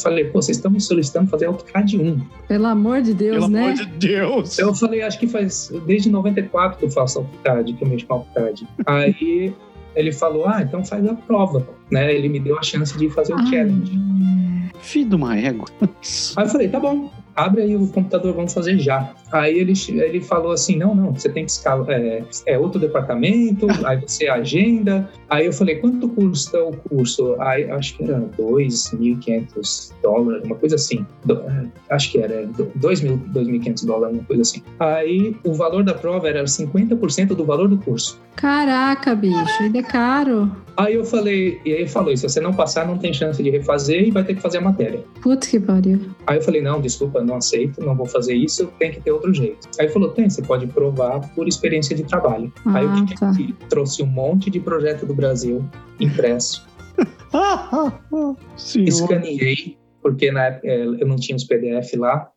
[0.00, 2.20] Falei, pô, vocês estão me solicitando fazer AutoCAD 1.
[2.46, 3.60] Pelo amor de Deus, Pelo né?
[3.74, 4.58] Pelo amor de Deus!
[4.58, 8.14] Eu falei, acho que faz desde 94 que eu faço AutoCAD, que eu mexo com
[8.14, 8.66] AutoCAD.
[8.86, 9.52] Aí
[9.96, 11.66] ele falou, ah, então faz a prova.
[11.90, 12.14] né?
[12.14, 13.46] Ele me deu a chance de fazer o Ah.
[13.46, 13.98] challenge.
[14.80, 15.68] Filho de uma égua.
[16.36, 17.10] Aí eu falei, tá bom,
[17.44, 19.12] abre aí o computador, vamos fazer já.
[19.32, 23.66] Aí ele, ele falou assim, não, não, você tem que escalar, é, é outro departamento,
[23.86, 25.08] aí você agenda.
[25.28, 27.36] Aí eu falei, quanto custa o curso?
[27.40, 31.06] Aí acho que era 2.500 dólares, uma coisa assim.
[31.24, 34.62] Do- é, acho que era 2.000, 2.500 dólares, uma coisa assim.
[34.78, 38.18] Aí o valor da prova era 50% do valor do curso.
[38.36, 40.50] Caraca, bicho, ainda é caro.
[40.76, 43.50] Aí eu falei, e aí ele falou, se você não passar, não tem chance de
[43.50, 45.04] refazer e vai ter que fazer a matéria.
[45.20, 46.00] Puta que pariu.
[46.26, 49.32] Aí eu falei, não, desculpa, não aceito, não vou fazer isso, tem que ter outro
[49.32, 49.68] jeito.
[49.78, 52.52] Aí falou, tem, você pode provar por experiência de trabalho.
[52.66, 53.28] Aí o Ah, que, que tá.
[53.28, 53.54] eu fiz?
[53.68, 55.64] Trouxe um monte de projeto do Brasil
[55.98, 56.66] impresso,
[58.86, 62.28] escaneei, porque na época eh, eu não tinha os PDF lá,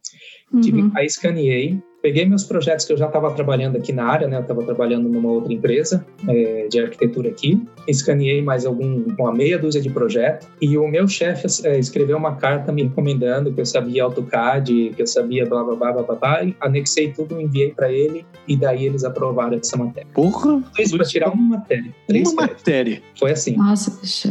[0.61, 0.91] tive, Uhum.
[0.95, 4.35] aí escaneei, peguei meus projetos que eu já estava trabalhando aqui na área, né?
[4.35, 9.57] Eu estava trabalhando numa outra empresa eh, de arquitetura aqui, escaneei mais algum, uma meia
[9.57, 13.65] dúzia de projetos e o meu chefe eh, escreveu uma carta me recomendando que eu
[13.65, 17.71] sabia AutoCAD, que eu sabia blá blá blá blá blá, blá e anexei tudo, enviei
[17.71, 20.09] para ele e daí eles aprovaram essa matéria.
[20.13, 20.61] Porra.
[20.77, 23.01] Isso para tirar uma matéria, três Uma matéria.
[23.17, 23.55] Foi assim.
[23.55, 24.27] Nossa, bicho.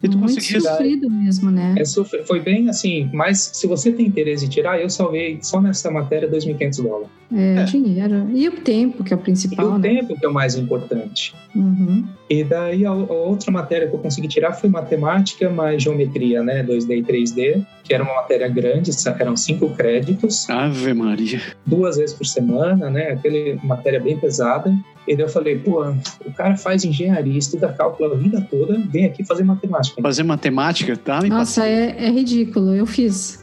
[0.00, 1.74] E tu Muito conseguiu- sofrido mesmo, né?
[1.76, 1.84] É,
[2.24, 6.28] foi bem assim, mas se você tem interesse em tirar, eu salvei só nessa matéria
[6.30, 7.08] 2.500 dólares.
[7.34, 7.64] É, É.
[7.64, 8.30] dinheiro.
[8.32, 9.88] E o tempo, que é o E principal, o né?
[9.88, 11.34] tempo que é o mais importante.
[11.54, 12.04] Uhum.
[12.30, 16.62] E daí a, a outra matéria que eu consegui tirar foi matemática mais geometria, né?
[16.62, 21.40] 2D e 3D, que era uma matéria grande, eram cinco créditos, Ave Maria.
[21.66, 23.10] duas vezes por semana, né?
[23.10, 24.72] Aquele matéria bem pesada.
[25.08, 25.82] E daí eu falei, pô,
[26.26, 30.02] o cara faz engenharia, estuda cálculo a vida toda, vem aqui fazer matemática.
[30.02, 31.22] Fazer matemática, tá?
[31.22, 32.74] Me Nossa, é, é ridículo.
[32.74, 33.42] Eu fiz.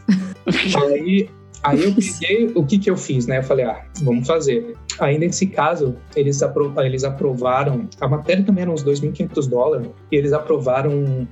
[0.91, 1.27] Aí,
[1.65, 3.39] aí eu peguei, o que que eu fiz, né?
[3.39, 4.75] Eu falei, ah, vamos fazer.
[4.99, 10.15] Aí, nesse caso, eles, apro eles aprovaram, a matéria também era uns 2.500 dólares, e
[10.15, 11.27] eles aprovaram,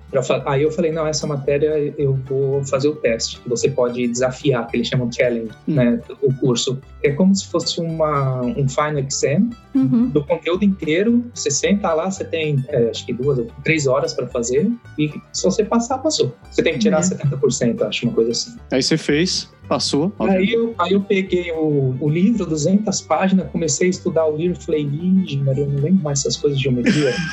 [0.46, 4.78] aí eu falei, não, essa matéria eu vou fazer o teste, você pode desafiar, que
[4.78, 5.76] eles chamam challenge, Hum.
[5.76, 6.80] né, o curso.
[7.04, 10.10] É como se fosse uma, um final exam, Uhum.
[10.10, 14.14] do conteúdo inteiro, você senta lá, você tem, é, acho que duas ou três horas
[14.14, 14.70] para fazer,
[15.00, 16.36] e se você passar, passou.
[16.52, 17.02] Você tem que tirar É.
[17.02, 18.56] 70%, acho, uma coisa assim.
[18.72, 20.12] Aí você fez, passou.
[20.20, 24.60] Aí eu, aí eu peguei o, o livro, 200 páginas, comecei a estudar o livro,
[24.60, 27.14] falei, ih, Maria, eu não lembro mais essas coisas de geometria.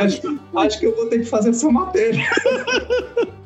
[0.00, 2.24] Acho, acho que eu vou ter que fazer essa matéria.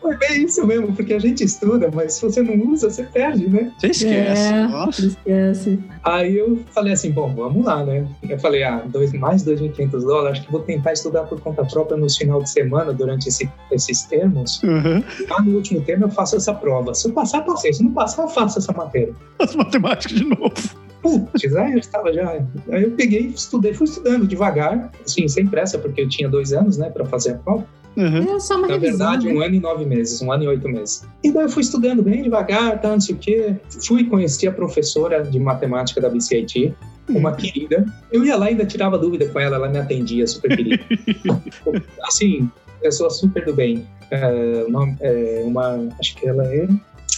[0.00, 3.48] Foi bem isso mesmo, porque a gente estuda, mas se você não usa, você perde,
[3.48, 3.72] né?
[3.78, 4.52] Você esquece.
[4.52, 4.66] É.
[4.68, 5.06] Nossa.
[5.06, 5.78] Esquece.
[6.02, 8.06] Aí eu falei assim, bom, vamos lá, né?
[8.28, 11.96] Eu falei, ah, dois, mais 2.500 dólares, acho que vou tentar estudar por conta própria
[11.96, 14.62] nos final de semana, durante esse- esses termos.
[14.62, 15.02] Uhum.
[15.30, 16.94] Lá no último termo eu faço essa prova.
[16.94, 17.72] Se eu passar, passei.
[17.72, 19.14] Se não passar, eu faço essa matéria.
[19.38, 20.52] As matemáticas de novo.
[21.00, 22.28] Putz, aí eu estava já.
[22.72, 26.76] Aí eu peguei, estudei, fui estudando devagar, assim, sem pressa, porque eu tinha dois anos,
[26.76, 27.64] né, para fazer a prova.
[27.98, 28.36] Uhum.
[28.36, 28.96] É só uma Na revisão.
[28.98, 29.32] verdade, né?
[29.34, 31.04] um ano e nove meses, um ano e oito meses.
[31.24, 33.56] E daí eu fui estudando bem devagar, tá, não sei o quê.
[33.86, 36.72] Fui conhecer a professora de matemática da BCIT,
[37.08, 37.84] uma querida.
[38.12, 40.82] Eu ia lá e ainda tirava dúvida com ela, ela me atendia, super querida.
[42.04, 42.48] assim,
[42.80, 43.86] pessoa super do bem.
[44.10, 46.66] É, nome- é, uma, acho que ela é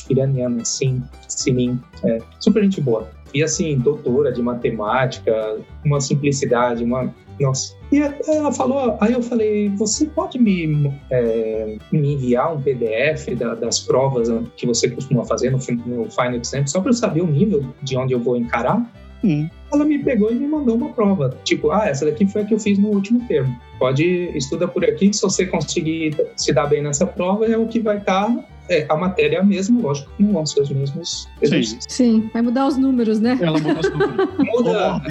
[0.08, 1.78] iraniana, sim, Simin.
[2.04, 3.08] É, super gente boa.
[3.32, 7.14] E assim, doutora de matemática, uma simplicidade, uma.
[7.38, 7.78] Nossa.
[7.92, 7.98] E
[8.28, 13.80] ela falou, aí eu falei, você pode me, é, me enviar um PDF da- das
[13.80, 17.64] provas que você costuma fazer no, no Final Exam, só para eu saber o nível
[17.82, 18.88] de onde eu vou encarar?
[19.24, 19.48] Hum.
[19.72, 21.36] Ela me pegou e me mandou uma prova.
[21.44, 23.54] Tipo, ah, essa daqui foi a que eu fiz no último termo.
[23.78, 24.04] Pode,
[24.36, 27.98] estuda por aqui, se você conseguir se dar bem nessa prova, é o que vai
[27.98, 28.32] estar.
[28.70, 31.84] É, a matéria é a mesma, lógico que não vão ser os mesmos exercícios.
[31.88, 33.36] Sim, vai mudar os números, né?
[33.42, 34.28] Ela mudou os números.
[34.38, 35.02] Muda,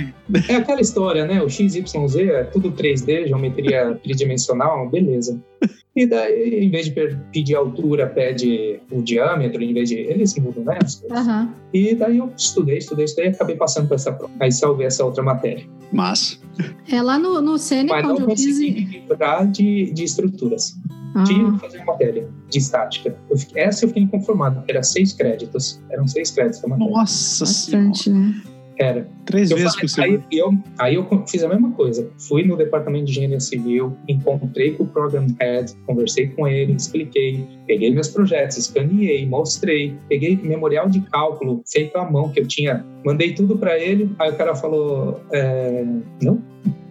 [0.47, 1.43] é aquela história, né?
[1.43, 5.37] O XYZ é tudo 3D, geometria tridimensional, beleza.
[5.93, 6.91] E daí, em vez de
[7.31, 9.95] pedir altura, pede o diâmetro, em vez de.
[9.95, 10.79] Eles mudam, né?
[10.81, 11.17] as coisas.
[11.17, 11.53] Aham.
[11.73, 14.31] E daí eu estudei, estudei, estudei e acabei passando por essa prova.
[14.39, 15.65] Aí salvei essa outra matéria.
[15.91, 16.39] Mas.
[16.89, 18.45] É lá no, no Sêneca, onde eu fiz.
[18.45, 19.03] consegui
[19.51, 20.75] de, de estruturas.
[21.25, 23.15] Tinha Ah, que fazer uma matéria de estática.
[23.29, 25.81] Eu fiquei- essa eu fiquei inconformado, era seis créditos.
[25.89, 26.91] Eram seis créditos a matéria.
[26.91, 27.87] Nossa senhora.
[27.89, 28.41] bastante, né?
[28.81, 29.09] Era.
[29.25, 30.23] Três Eu vezes falei- por semana.
[30.31, 32.09] aí, eu, aí eu fiz a mesma coisa.
[32.17, 37.45] Fui no departamento de engenharia civil, encontrei com o program head, conversei com ele, expliquei,
[37.67, 42.85] peguei meus projetos, escaneei, mostrei, peguei memorial de cálculo feito à mão que eu tinha,
[43.05, 44.15] mandei tudo para ele.
[44.17, 45.83] Aí o cara falou: é,
[46.23, 46.41] não,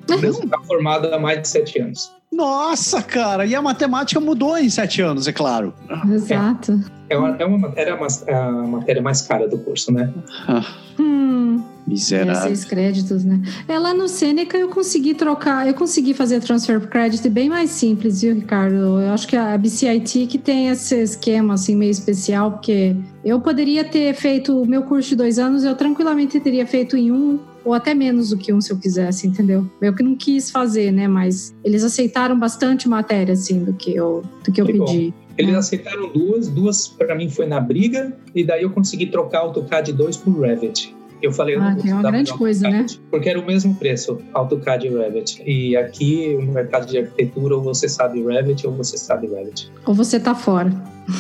[0.07, 2.13] você está formado há mais de sete anos.
[2.33, 3.47] Nossa, cara.
[3.47, 5.73] E a matemática mudou em sete anos, é claro.
[6.13, 6.79] Exato.
[7.11, 8.07] É uma, é uma, era uma-
[8.39, 10.13] a matéria mais cara do curso, né?
[10.47, 10.65] Ah,
[11.01, 12.33] Hum, Miserável.
[12.33, 13.41] É, seis créditos, né?
[13.67, 18.21] É, lá no Seneca eu consegui trocar, eu consegui fazer transfer credit bem mais simples,
[18.21, 18.75] viu, Ricardo?
[18.75, 23.85] Eu acho que a BCIT que tem esse esquema, assim, meio especial, porque eu poderia
[23.85, 27.75] ter feito o meu curso de dois anos, eu tranquilamente teria feito em um ou
[27.75, 29.69] até menos do que um se eu quisesse, entendeu?
[29.81, 31.07] Eu que não quis fazer, né?
[31.09, 34.85] Mas eles aceitaram bastante matéria, assim, do que eu, do que eu Que bom.
[34.85, 35.15] pedi.
[35.37, 35.59] Eles É.
[35.59, 39.93] aceitaram duas, duas para mim foi na briga, e daí eu consegui trocar o AutoCAD
[39.93, 40.95] 2 por Revit.
[41.21, 42.87] Eu falei, eu não Ah, que é uma grande coisa, né?
[43.11, 45.43] Porque era o mesmo preço, AutoCAD e Revit.
[45.45, 49.71] E aqui, no mercado de arquitetura, ou você sabe Revit ou você sabe Revit.
[49.85, 50.71] Ou você tá fora.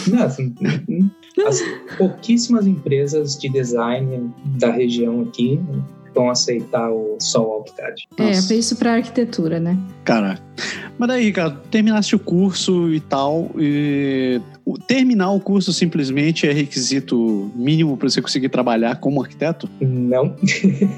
[0.07, 0.55] Não, assim,
[1.47, 1.61] as
[1.97, 5.61] pouquíssimas empresas de design da região aqui
[6.15, 8.09] vão aceitar o só o AutoCAD.
[8.17, 8.49] É, Nossa.
[8.49, 9.77] foi isso pra arquitetura, né?
[10.05, 10.39] Cara,
[10.99, 13.51] mas daí, Ricardo, terminaste o curso e tal.
[13.57, 14.41] E
[14.87, 19.71] terminar o curso simplesmente é requisito mínimo para você conseguir trabalhar como arquiteto?
[19.81, 20.35] Não,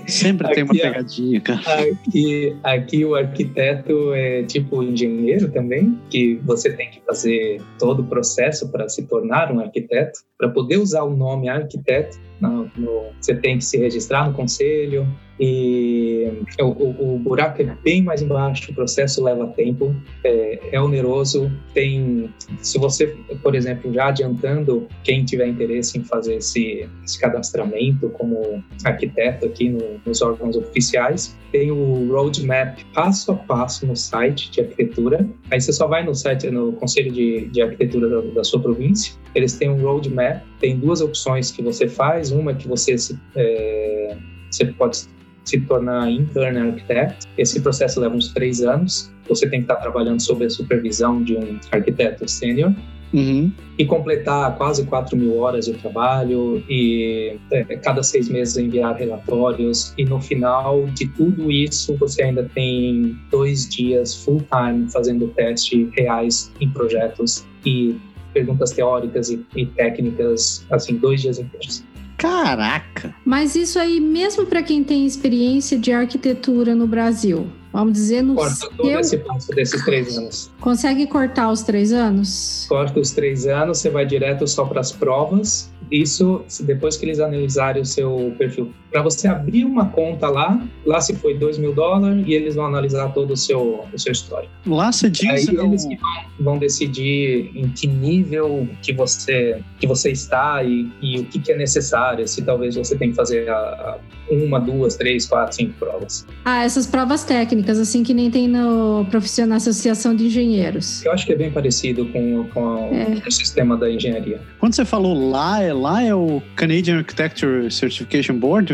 [0.07, 1.61] Sempre tem uma Aqui, pegadinha, cara.
[1.61, 8.07] Aqui, aqui o arquiteto é tipo engenheiro também, que você tem que fazer todo o
[8.07, 10.21] processo para se tornar um arquiteto.
[10.41, 15.07] Para poder usar o nome arquiteto, no- você tem que se registrar no conselho.
[15.43, 20.81] E o, o- o buraco é bem mais embaixo, o processo leva tempo, é, é
[20.81, 21.51] oneroso.
[21.73, 22.29] Tem,
[22.61, 28.63] se você, por exemplo, já adiantando, quem tiver interesse em fazer esse, esse cadastramento como
[28.85, 34.61] arquiteto aqui no- nos órgãos oficiais, tem o roadmap passo a passo no site de
[34.61, 35.27] arquitetura.
[35.51, 39.15] Aí você só vai no site, no Conselho de, de Arquitetura da, da sua província.
[39.35, 42.31] Eles têm um roadmap, tem duas opções que você faz.
[42.31, 42.95] Uma é que você
[43.35, 44.17] é,
[44.51, 44.99] você pode
[45.45, 47.27] se tornar intern architect.
[47.37, 49.13] Esse processo leva uns três anos.
[49.29, 52.75] Você tem que estar trabalhando sob a supervisão de um arquiteto sênior
[53.13, 53.51] Uhum.
[53.77, 59.93] e completar quase 4 mil horas de trabalho e é, cada seis meses enviar relatórios
[59.99, 65.89] e no final de tudo isso você ainda tem dois dias full time fazendo testes
[65.93, 67.97] reais em projetos e
[68.33, 71.83] perguntas teóricas e, e técnicas assim dois dias inteiros
[72.21, 73.15] Caraca!
[73.25, 78.35] Mas isso aí, mesmo para quem tem experiência de arquitetura no Brasil, vamos dizer, no
[78.35, 82.67] corta todo seu, esse passo desses três anos consegue cortar os três anos?
[82.69, 87.19] corta os três anos você vai direto só para as provas isso depois que eles
[87.21, 91.73] analisarem o seu perfil para você abrir uma conta lá lá se foi dois mil
[91.75, 95.29] dólares e eles vão analisar todo o seu o seu histórico Lá você diz.
[95.29, 95.97] aí é eles vão,
[96.41, 101.53] vão decidir em que nível que você que você está e, e o que, que
[101.53, 103.99] é necessário se talvez você tem que fazer a, a
[104.31, 109.05] uma duas três quatro cinco provas Ah, essas provas técnicas, assim que nem tem no
[109.11, 111.05] profissional na Associação de Engenheiros.
[111.05, 113.21] eu acho que é bem parecido com, com É.
[113.27, 118.37] o sistema da engenharia Quando você falou lá, é lá é o Canadian Architecture Certification
[118.39, 118.73] Board?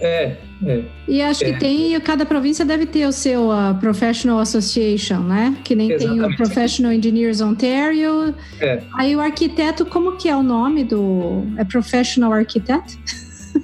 [0.00, 1.52] É é E acho É.
[1.52, 5.56] que tem, cada província deve ter o seu ah, Professional Association, né?
[5.64, 6.36] Que nem tem o Exatamente.
[6.36, 8.34] Professional Engineers Ontario.
[8.60, 8.82] É.
[8.94, 11.44] Aí o arquiteto, como que é o nome do...
[11.56, 12.98] É Professional Architect?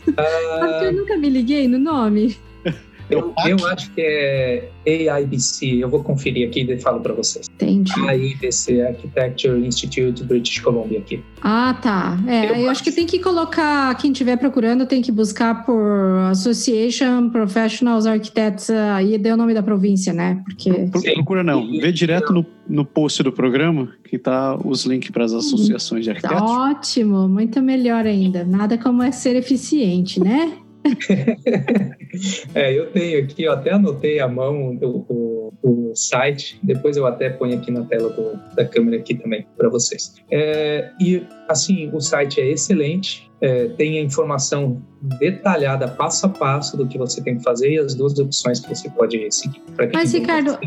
[0.04, 0.10] Que
[0.86, 2.36] eu nunca me liguei no nome.
[3.10, 7.46] Eu, eu acho que é AIBC, eu vou conferir aqui e falo para vocês.
[7.54, 7.92] Entendi.
[8.08, 11.22] AIBC, Architecture Institute British Columbia aqui.
[11.42, 12.18] Ah, tá.
[12.26, 16.18] É, Eu eu, acho que tem que colocar, quem estiver procurando, tem que buscar por
[16.30, 20.42] Association Professionals Architects, aí deu o nome da província, né?
[20.44, 20.70] Porque.
[20.98, 21.14] Sim.
[21.14, 21.66] Procura não.
[21.80, 26.12] Vê direto no, no post do programa que tá os links para as associações de
[26.14, 26.50] Tá arquitetos.
[26.50, 28.44] ótimo, muito melhor ainda.
[28.44, 30.52] Nada como é ser eficiente, né?
[32.54, 35.52] É, eu tenho aqui, eu até anotei à mão o, o,
[35.90, 39.68] o site, depois eu até ponho aqui na tela do- da câmera aqui também para
[39.68, 40.14] vocês.
[40.30, 44.82] É, e assim, o site é excelente, é, tem a informação
[45.20, 48.68] detalhada passo a passo do que você tem que fazer e as duas opções que
[48.68, 49.62] você pode seguir.
[49.92, 50.58] Mas, Ricardo,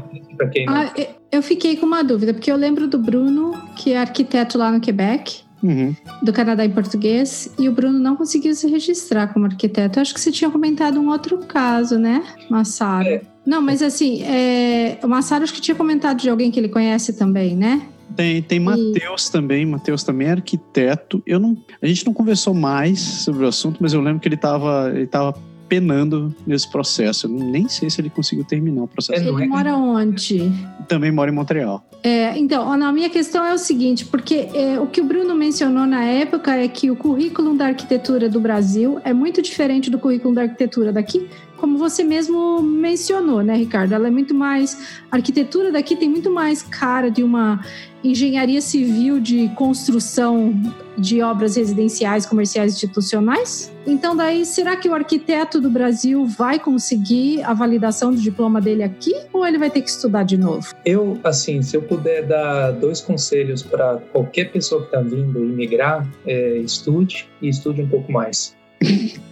[0.66, 0.74] não.
[0.74, 0.94] Ah,
[1.32, 4.80] eu fiquei com uma dúvida, porque eu lembro do Bruno, que é arquiteto lá no
[4.80, 5.96] Quebec, Uhum.
[6.24, 10.00] do Canadá em português, e o Bruno não conseguiu se registrar como arquiteto.
[10.00, 13.08] Eu acho que você tinha comentado um outro caso, né, Massaro?
[13.08, 13.22] É.
[13.46, 17.14] Não, mas assim, é, o Massaro acho que tinha comentado de alguém que ele conhece
[17.14, 17.82] também, né?
[18.16, 19.66] Tem, tem Matheus também.
[19.66, 21.24] Matheus também é arquiteto.
[21.26, 24.36] Eu não, a gente não conversou mais sobre o assunto, mas eu lembro que ele
[24.36, 25.34] estava ele tava
[25.72, 27.28] penando nesse processo.
[27.28, 29.24] Eu nem sei se ele conseguiu terminar o processo.
[29.24, 30.52] Não Ele mora onde?
[30.86, 31.82] Também mora em Montreal.
[32.04, 35.86] É, então, a minha questão é o seguinte, porque é, o que o Bruno mencionou
[35.86, 40.36] na época é que o currículo da arquitetura do Brasil é muito diferente do currículo
[40.36, 41.26] da arquitetura daqui,
[41.62, 43.94] como você mesmo mencionou, né, Ricardo?
[43.94, 45.00] Ela é muito mais.
[45.12, 47.64] A arquitetura daqui tem muito mais cara de uma
[48.04, 50.60] engenharia civil de construção
[50.98, 53.72] de obras residenciais, comerciais institucionais.
[53.86, 58.82] Então, daí, será que o arquiteto do Brasil vai conseguir a validação do diploma dele
[58.82, 60.74] aqui ou ele vai ter que estudar de novo?
[60.84, 66.10] Eu, assim, se eu puder dar dois conselhos para qualquer pessoa que está vindo imigrar,
[66.26, 68.60] é, estude e estude um pouco mais.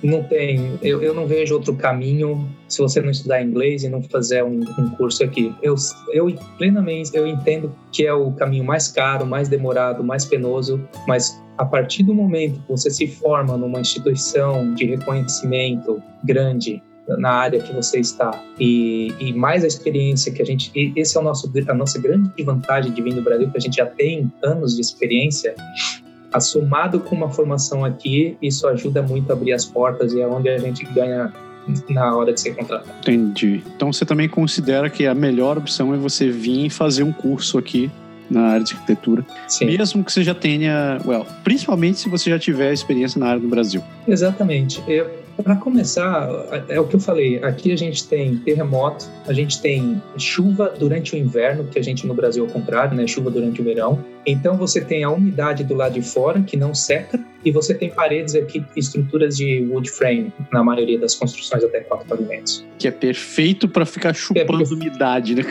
[0.02, 4.02] Não tem, eu, eu não vejo outro caminho se você não estudar inglês e não
[4.02, 5.54] fazer um, um, curso aqui.
[5.62, 5.76] Eu,
[6.14, 11.42] eu plenamente eu entendo que é o caminho mais caro, mais demorado, mais penoso, mas
[11.58, 16.82] a partir do momento que você se forma numa instituição de reconhecimento grande
[17.18, 21.20] na área que você está e, e mais a experiência que a gente esse é
[21.20, 24.32] o nosso a nossa grande vantagem de vir do Brasil que a gente já tem
[24.44, 25.56] anos de experiência
[26.32, 30.50] assomado com uma formação aqui, isso ajuda muito a abrir as portas e é onde
[30.50, 31.34] a gente ganha
[31.90, 32.98] na hora de ser contratado.
[33.02, 33.64] Entendi.
[33.76, 37.58] Então você também considera que a melhor opção é você vir e fazer um curso
[37.58, 37.92] aqui
[38.30, 39.26] na área de arquitetura.
[39.48, 39.66] Sim.
[39.66, 43.48] Mesmo que você já tenha, well, principalmente se você já tiver experiência na área do
[43.48, 43.84] Brasil.
[44.08, 44.84] Exatamente.
[44.88, 45.10] Eu,
[45.44, 46.30] para começar,
[46.68, 47.42] é o que eu falei.
[47.44, 52.06] Aqui a gente tem terremoto, a gente tem chuva durante o inverno, que a gente
[52.06, 53.08] no Brasil é o contrário, né?
[53.08, 54.04] Chuva durante o verão.
[54.26, 57.90] Então você tem a umidade do lado de fora que não seca e você tem
[57.90, 62.66] paredes aqui, estruturas de wood frame na maioria das construções até quatro pavimentos.
[62.78, 65.44] Que é perfeito para ficar chupando é umidade, né?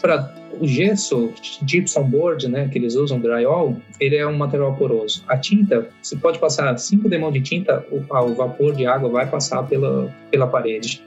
[0.00, 1.32] Para o gesso,
[1.64, 5.24] gypsum board, né, que eles usam, drywall, ele é um material poroso.
[5.28, 9.28] A tinta, você pode passar 5 demão de tinta, o, o, vapor de água vai
[9.28, 11.02] passar pela, pela parede.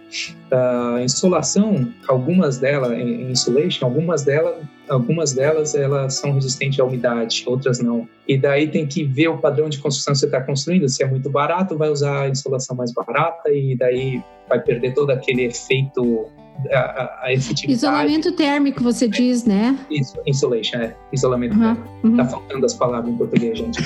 [0.52, 4.56] A insolação, algumas delas, insulation, algumas delas,
[4.88, 8.08] algumas delas elas são resistentes à umidade, outras não.
[8.28, 10.88] E daí tem que ver o padrão de construção que você está construindo.
[10.88, 15.10] Se é muito barato, vai usar a insolação mais barata e daí vai perder todo
[15.10, 16.30] aquele efeito
[16.72, 17.74] a, a efetividade.
[17.74, 19.78] Isolamento térmico, você diz, né?
[19.90, 20.96] Isso, insulation, é.
[21.12, 21.88] Isolamento uhum, térmico.
[22.04, 22.18] Uhum.
[22.18, 23.80] Tá faltando as palavras em português, gente.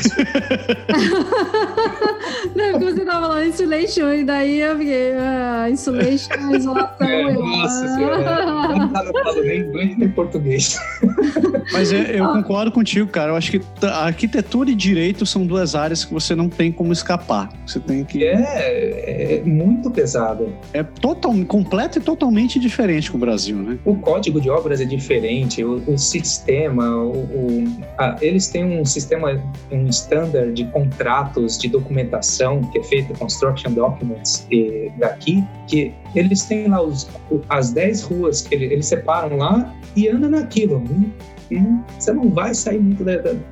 [2.56, 7.08] Não, porque você tava falando insulation, e daí eu fiquei, ah, insulation, isolação.
[7.08, 10.80] É, nossa senhora, não tava falando nem inglês nem português.
[11.72, 13.32] Mas eu, eu concordo contigo, cara.
[13.32, 16.92] Eu acho que a arquitetura e direito são duas áreas que você não tem como
[16.92, 17.50] escapar.
[17.66, 18.24] Você tem que.
[18.24, 20.52] É, é muito pesado.
[20.74, 23.80] É total, completo e totalmente totalmente diferente com o Brasil, né?
[23.86, 28.86] O código de obras é diferente, o, o sistema, o, o a, eles têm um
[28.86, 29.42] sistema,
[29.72, 36.44] um standard de contratos, de documentação que é feito, construction documents e, daqui, que eles
[36.44, 37.10] têm lá os,
[37.50, 40.78] as 10 ruas que eles, eles separam lá e andam naquilo.
[40.78, 41.10] Hum,
[41.52, 43.04] hum, você não vai sair muito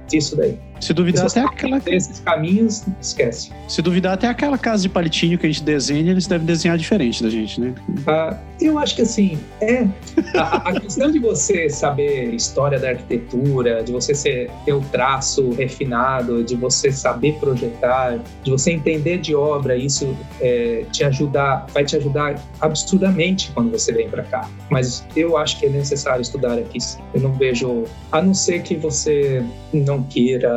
[0.07, 0.57] disso daí.
[0.79, 1.81] Se duvidar até aquela.
[1.85, 3.51] Esses caminhos, esquece.
[3.67, 7.23] Se duvidar até aquela casa de palitinho que a gente desenha, eles devem desenhar diferente
[7.23, 7.73] da gente, né?
[8.05, 9.87] Ah, eu acho que assim, é.
[10.35, 15.51] A, a, questão de você saber história da arquitetura, de você ser, ter o traço
[15.51, 21.83] refinado, de você saber projetar, de você entender de obra, isso é, te ajudar, vai
[21.85, 24.49] te ajudar absurdamente quando você vem para cá.
[24.69, 26.77] Mas eu acho que é necessário estudar aqui.
[27.13, 30.49] Eu não vejo, a não ser que você não queira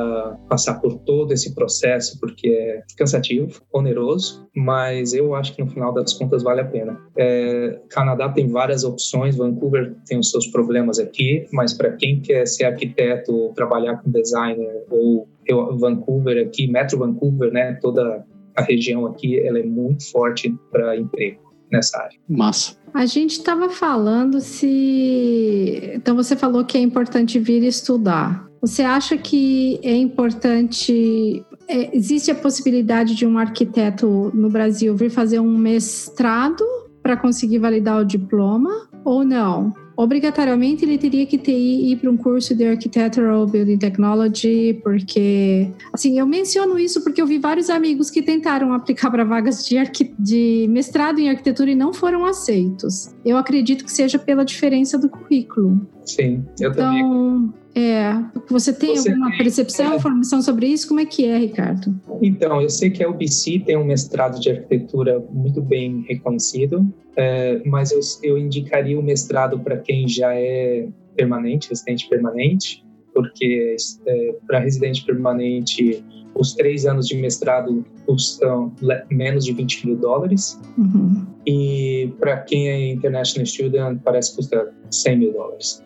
[0.49, 5.92] passar por todo esse processo, porque é cansativo, oneroso, mas eu acho que no final
[5.92, 6.99] das contas vale a pena.
[7.16, 12.46] É, Canadá tem várias opções, Vancouver tem os seus problemas aqui, mas para quem quer
[12.46, 18.25] ser arquiteto, trabalhar com designer ou eu, Vancouver aqui, Metro Vancouver, né, toda
[18.57, 22.18] a região aqui, ela é muito forte para emprego nessa área.
[22.29, 22.77] Massa.
[22.92, 25.92] A gente estava falando se.
[25.94, 28.49] Então, você falou que é importante vir estudar.
[28.61, 31.44] Você acha que é importante?
[31.66, 36.64] É, existe a possibilidade de um arquiteto no Brasil vir fazer um mestrado
[37.03, 39.73] para conseguir validar o diploma ou não?
[39.96, 46.18] Obrigatoriamente ele teria que ter ir para um curso de Architectural Building Technology, porque assim,
[46.18, 49.77] eu menciono isso porque eu vi vários amigos que tentaram aplicar para vagas de,
[50.18, 53.14] de mestrado em arquitetura e não foram aceitos.
[53.23, 55.87] Eu acredito que seja pela diferença do currículo.
[56.14, 57.53] Sim, eu então, também.
[57.75, 58.12] É,
[58.49, 60.88] você tem você alguma tem, percepção, é, informação sobre isso?
[60.88, 61.94] Como é que é, Ricardo?
[62.20, 67.62] Então, eu sei que a UBC tem um mestrado de arquitetura muito bem reconhecido, é,
[67.64, 74.35] mas eu, eu indicaria o mestrado para quem já é permanente, residente permanente, porque é,
[74.46, 78.73] para residente permanente os três anos de mestrado custam
[79.11, 80.61] menos de 20 mil dólares.
[80.79, 81.27] Uhum.
[81.46, 85.83] E para quem é international student, parece que custa 100 mil dólares.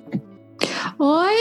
[0.98, 1.34] Oi?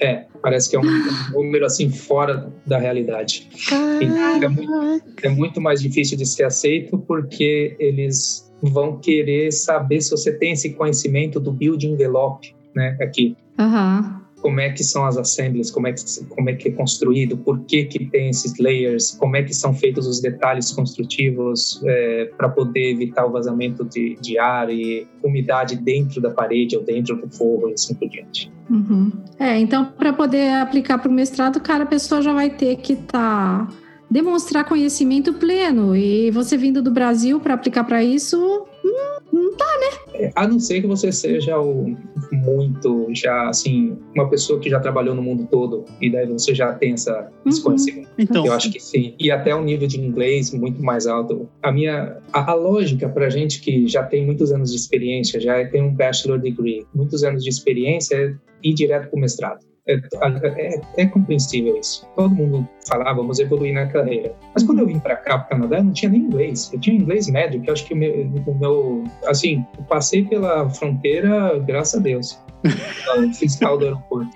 [0.00, 0.84] É, parece que é um,
[1.32, 3.48] número assim fora da realidade.
[3.72, 10.10] É muito, é muito, mais difícil de ser aceito porque eles vão querer saber se
[10.10, 12.96] você tem esse conhecimento do build envelope, né?
[13.00, 13.36] Aqui.
[13.58, 14.27] Aham.
[14.40, 17.60] Como é que são as assemblies, como é que, como é, que é construído, por
[17.60, 22.48] que, que tem esses layers, como é que são feitos os detalhes construtivos é, para
[22.48, 27.28] poder evitar o vazamento de, de ar e umidade dentro da parede ou dentro do
[27.28, 28.50] forro e assim por diante.
[28.70, 29.10] Uhum.
[29.38, 32.92] É, então, para poder aplicar para o mestrado, cara, a pessoa já vai ter que
[32.92, 33.66] estar.
[33.66, 35.94] Tá demonstrar conhecimento pleno.
[35.94, 39.98] E você vindo do Brasil para aplicar para isso, hum, não tá, né?
[40.14, 41.96] É, a não ser que você seja o,
[42.32, 46.72] muito já assim uma pessoa que já trabalhou no mundo todo e daí você já
[46.72, 47.64] tem essa esse uhum.
[47.64, 48.08] conhecimento.
[48.18, 49.14] Então, eu acho que sim.
[49.18, 51.48] E até um nível de inglês muito mais alto.
[51.62, 55.64] A minha a, a lógica para gente que já tem muitos anos de experiência, já
[55.66, 59.67] tem um bachelor degree, muitos anos de experiência é ir direto para o mestrado.
[59.88, 62.06] É, é, é, compreensível isso.
[62.14, 64.34] Todo mundo falava, vamos evoluir na carreira.
[64.52, 66.70] Mas quando eu vim para cá, para o Canadá, eu não tinha nem inglês.
[66.72, 68.30] Eu tinha inglês médio, que eu acho que o meu,
[68.60, 72.38] meu assim, eu passei pela fronteira, graças a Deus.
[73.16, 74.30] o fiscal do aeroporto.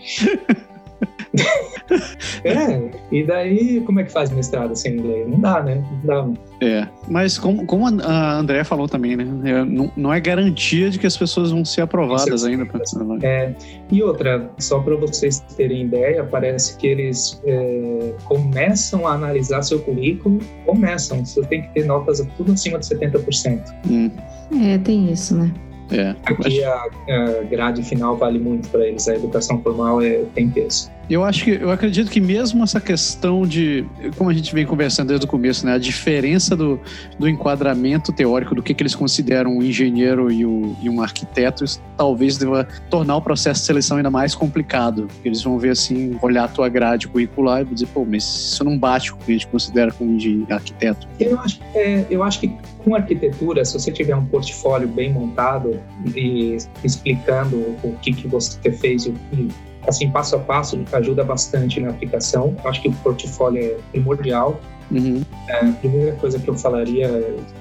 [2.44, 5.28] é, e daí como é que faz mestrado sem inglês?
[5.28, 5.82] Não dá, né?
[6.04, 6.40] Não dá.
[6.60, 9.24] É, mas como, como a Andrea falou também, né?
[9.50, 12.66] É, não, não, é garantia de que as pessoas vão ser aprovadas ainda.
[12.66, 12.80] Pra...
[13.22, 13.54] É,
[13.90, 19.80] e outra, só para vocês terem ideia, parece que eles é, começam a analisar seu
[19.80, 23.62] currículo, começam, você tem que ter notas tudo acima de 70%.
[23.90, 24.10] Hum.
[24.62, 25.52] É, tem isso, né?
[25.90, 30.48] É, Aqui a, a, grade final vale muito para eles, a educação formal é, tem
[30.48, 30.90] peso.
[31.10, 33.84] Eu acho que eu acredito que mesmo essa questão de,
[34.16, 36.80] como a gente vem conversando desde o começo, né, a diferença do,
[37.18, 41.64] do enquadramento teórico do que, que eles consideram um engenheiro e, o, e um arquiteto,
[41.64, 45.08] isso talvez deva tornar o processo de seleção ainda mais complicado.
[45.24, 48.78] Eles vão ver assim, olhar a tua grade curricular e dizer, pô, mas isso não
[48.78, 51.06] bate com o que a gente considera como de arquiteto.
[51.18, 55.80] Eu acho, é, eu acho que com arquitetura, se você tiver um portfólio bem montado
[56.14, 59.14] e explicando o que, que você fez e
[59.86, 62.56] assim, passo a passo, ajuda bastante na aplicação.
[62.62, 64.60] Eu acho que o portfólio é primordial.
[64.90, 65.22] Uhum.
[65.48, 67.08] É, a primeira coisa que eu falaria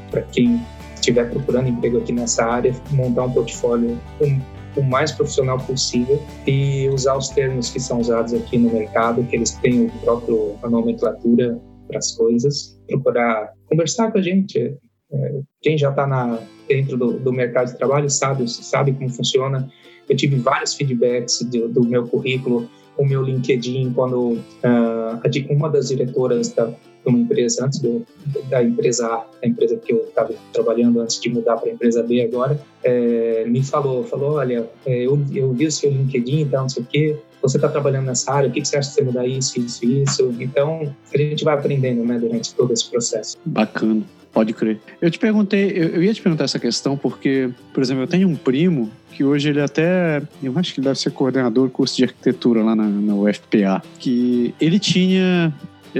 [0.09, 0.61] para quem
[0.95, 6.88] estiver procurando emprego aqui nessa área, montar um portfólio o, o mais profissional possível e
[6.89, 10.69] usar os termos que são usados aqui no mercado, que eles têm o próprio a
[10.69, 14.78] nomenclatura para as coisas, procurar conversar com a gente.
[15.13, 19.69] É, quem já está dentro do, do mercado de trabalho sabe, sabe como funciona
[20.12, 25.88] eu tive vários feedbacks do, do meu currículo, o meu LinkedIn, quando uh, uma das
[25.88, 28.05] diretoras da, de uma empresa, antes do,
[28.49, 32.03] da empresa A, da empresa que eu estava trabalhando antes de mudar para a empresa
[32.03, 36.45] B agora, é, me falou, falou, olha, é, eu, eu vi o seu LinkedIn e
[36.45, 38.89] tal, não sei o quê, você está trabalhando nessa área, o que, que você acha
[38.89, 40.36] de você mudar isso, isso, isso?
[40.41, 43.38] Então, a gente vai aprendendo, né, durante todo esse processo.
[43.45, 44.03] Bacana.
[44.34, 44.79] Pode crer.
[45.01, 48.27] Eu te perguntei, eu, eu, ia te perguntar essa questão porque, por exemplo, eu tenho
[48.27, 51.97] um primo que hoje ele até, eu acho que ele deve ser coordenador do curso
[51.97, 55.53] de arquitetura lá na, na UFPA, que ele tinha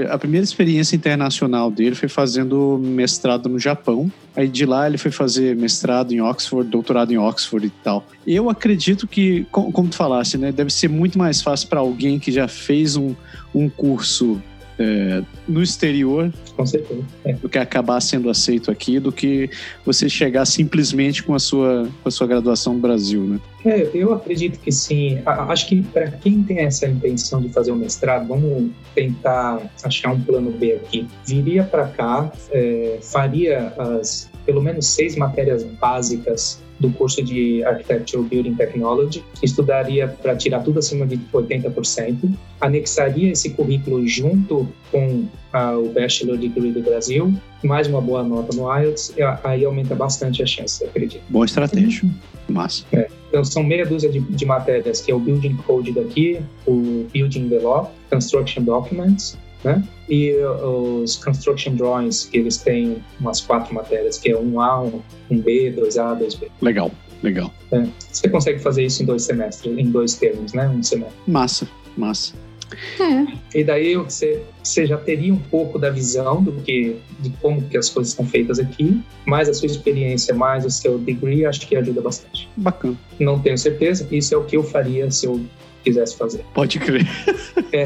[0.08, 4.10] a primeira experiência internacional dele foi fazendo mestrado no Japão.
[4.34, 8.06] Aí de lá ele foi fazer mestrado em Oxford, doutorado em Oxford e tal.
[8.26, 12.32] Eu acredito que, como tu falaste, né, deve ser muito mais fácil para alguém que
[12.32, 13.14] já fez um,
[13.54, 14.40] um curso
[14.78, 16.32] é, no exterior
[17.24, 17.32] é.
[17.34, 19.50] do que acabar sendo aceito aqui do que
[19.84, 23.40] você chegar simplesmente com a sua com a sua graduação no Brasil né?
[23.64, 25.20] É, eu acredito que sim.
[25.24, 30.12] Acho que para quem tem essa intenção de fazer o um mestrado vamos tentar achar
[30.12, 31.06] um plano B aqui.
[31.24, 38.22] Viria para cá é, faria as pelo menos seis matérias básicas do curso de Architecture
[38.22, 45.78] Building Technology, estudaria para tirar tudo acima de 80%, anexaria esse currículo junto com ah,
[45.78, 49.14] o Bachelor Degree do Brasil, mais uma boa nota no IELTS,
[49.44, 51.22] aí aumenta bastante a chance, acredito.
[51.30, 52.10] Boa estratégia.
[52.48, 52.84] Massa.
[52.92, 53.08] É.
[53.28, 57.44] Então, são meia dúzia de, de, matérias, que é o Building Code daqui, o Building
[57.44, 59.82] Envelope, Construction Documents, né?
[60.08, 65.00] E os construction drawings, que eles têm umas quatro matérias, que é um A, um,
[65.30, 66.48] B, 2A, 2B.
[66.60, 66.90] Legal,
[67.22, 67.52] legal.
[67.70, 67.86] É.
[68.10, 70.68] Você consegue fazer isso em dois semestres, em dois termos, né?
[70.68, 71.16] Um semestre.
[71.26, 72.34] Massa, massa.
[72.98, 73.58] É.
[73.58, 77.76] E daí você, você já teria um pouco da visão do que, de como que
[77.76, 81.76] as coisas são feitas aqui, mais a sua experiência, mais o seu degree, acho que
[81.76, 82.48] ajuda bastante.
[82.56, 82.96] Bacana.
[83.18, 85.44] Não tenho certeza, isso é o que eu faria se eu
[85.82, 86.44] quisesse fazer.
[86.54, 87.06] Pode crer.
[87.72, 87.82] É.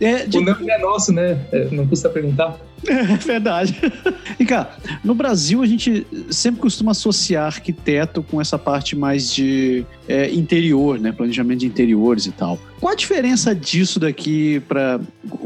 [0.00, 0.20] é.
[0.22, 0.38] é de...
[0.38, 1.38] O nome é nosso, né?
[1.52, 2.58] É, não custa perguntar.
[2.86, 3.74] É verdade.
[4.38, 9.82] E cá, no Brasil a gente sempre costuma associar arquiteto com essa parte mais de
[10.06, 11.10] é, interior, né?
[11.10, 12.58] Planejamento de interiores e tal.
[12.78, 15.00] Qual a diferença disso daqui para.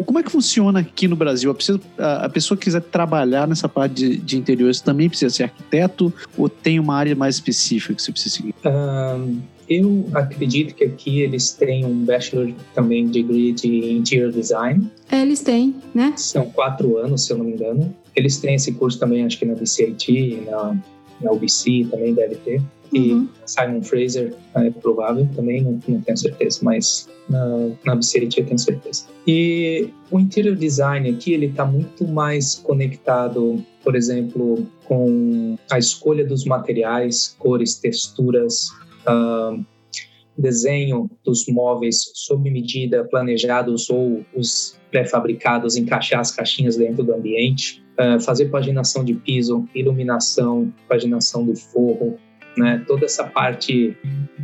[0.04, 1.52] como é que funciona aqui no Brasil?
[1.52, 5.44] A pessoa, a pessoa que quiser trabalhar nessa parte de, de interiores também precisa ser
[5.44, 8.54] arquiteto ou tem uma área mais específica que você precisa seguir?
[8.64, 9.40] Um,
[9.70, 14.90] eu acredito que aqui eles têm um bachelor também degree de interior design.
[15.08, 16.12] É, eles têm, né?
[16.16, 17.94] São quatro anos, se eu não me engano.
[18.16, 20.76] Eles têm esse curso também, acho que na BCIT, na,
[21.22, 22.60] na UBC também deve ter.
[22.92, 23.28] E Uhum.
[23.46, 28.58] Simon Fraser é provável também, não, não tenho certeza, mas na, na BCIT eu tenho
[28.58, 29.04] certeza.
[29.24, 36.26] E o interior design aqui, ele está muito mais conectado, por exemplo, com a escolha
[36.26, 38.68] dos materiais, cores, texturas,
[40.36, 47.84] desenho dos móveis sob medida, planejados ou os pré-fabricados, encaixar as caixinhas dentro do ambiente,
[47.98, 52.18] ah, fazer paginação de piso, iluminação, paginação do forro,
[52.56, 52.82] né?
[52.86, 53.96] toda essa parte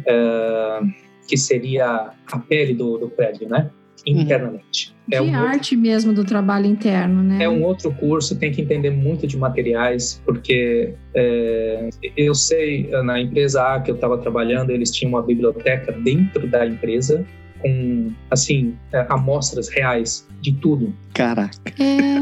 [0.08, 0.80] ah,
[1.26, 3.70] que seria a pele do, do prédio, né?
[4.06, 4.94] Internamente.
[5.08, 7.42] De É um, outro, arte mesmo do trabalho interno, né?
[7.42, 13.20] é um outro curso, tem que entender muito de materiais, porque é, eu sei, na
[13.20, 17.24] empresa A que eu estava trabalhando, eles tinham uma biblioteca dentro da empresa
[17.60, 20.94] com, assim, é, amostras reais de tudo.
[21.14, 21.58] Caraca.
[21.78, 22.16] É,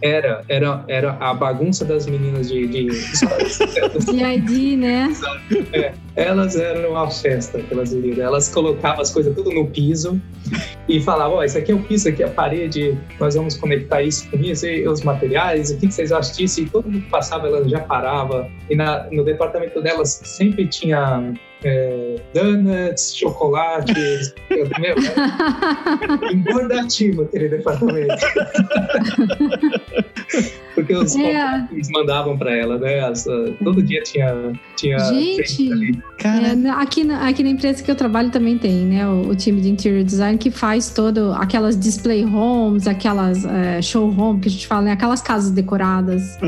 [0.00, 2.66] Era, era, era a bagunça das meninas de...
[2.68, 5.12] de DID, né?
[6.14, 8.18] elas eram a festa, aquelas meninas.
[8.18, 10.20] Elas colocavam as coisas tudo no piso
[10.88, 13.56] e falavam, ó, isso aqui é o piso, isso aqui é a parede, nós vamos
[13.56, 16.60] conectar isso com isso, e os materiais, o que vocês acham disso?
[16.60, 18.48] E todo mundo que passava, ela já parava.
[18.70, 24.34] E na, no departamento delas sempre tinha é, donuts, chocolates,
[24.78, 24.96] meu,
[26.32, 28.14] engordativo aquele departamento.
[30.88, 31.66] Porque os É.
[31.92, 33.00] mandavam para ela, né?
[33.00, 36.02] As, uh, todo dia tinha, tinha Gente, ali.
[36.24, 39.06] É, aqui, na, aqui na empresa que eu trabalho também tem, né?
[39.06, 44.08] O, o time de interior design que faz todo aquelas display homes, aquelas é, show
[44.08, 44.92] home que a gente fala, né?
[44.92, 46.38] Aquelas casas decoradas.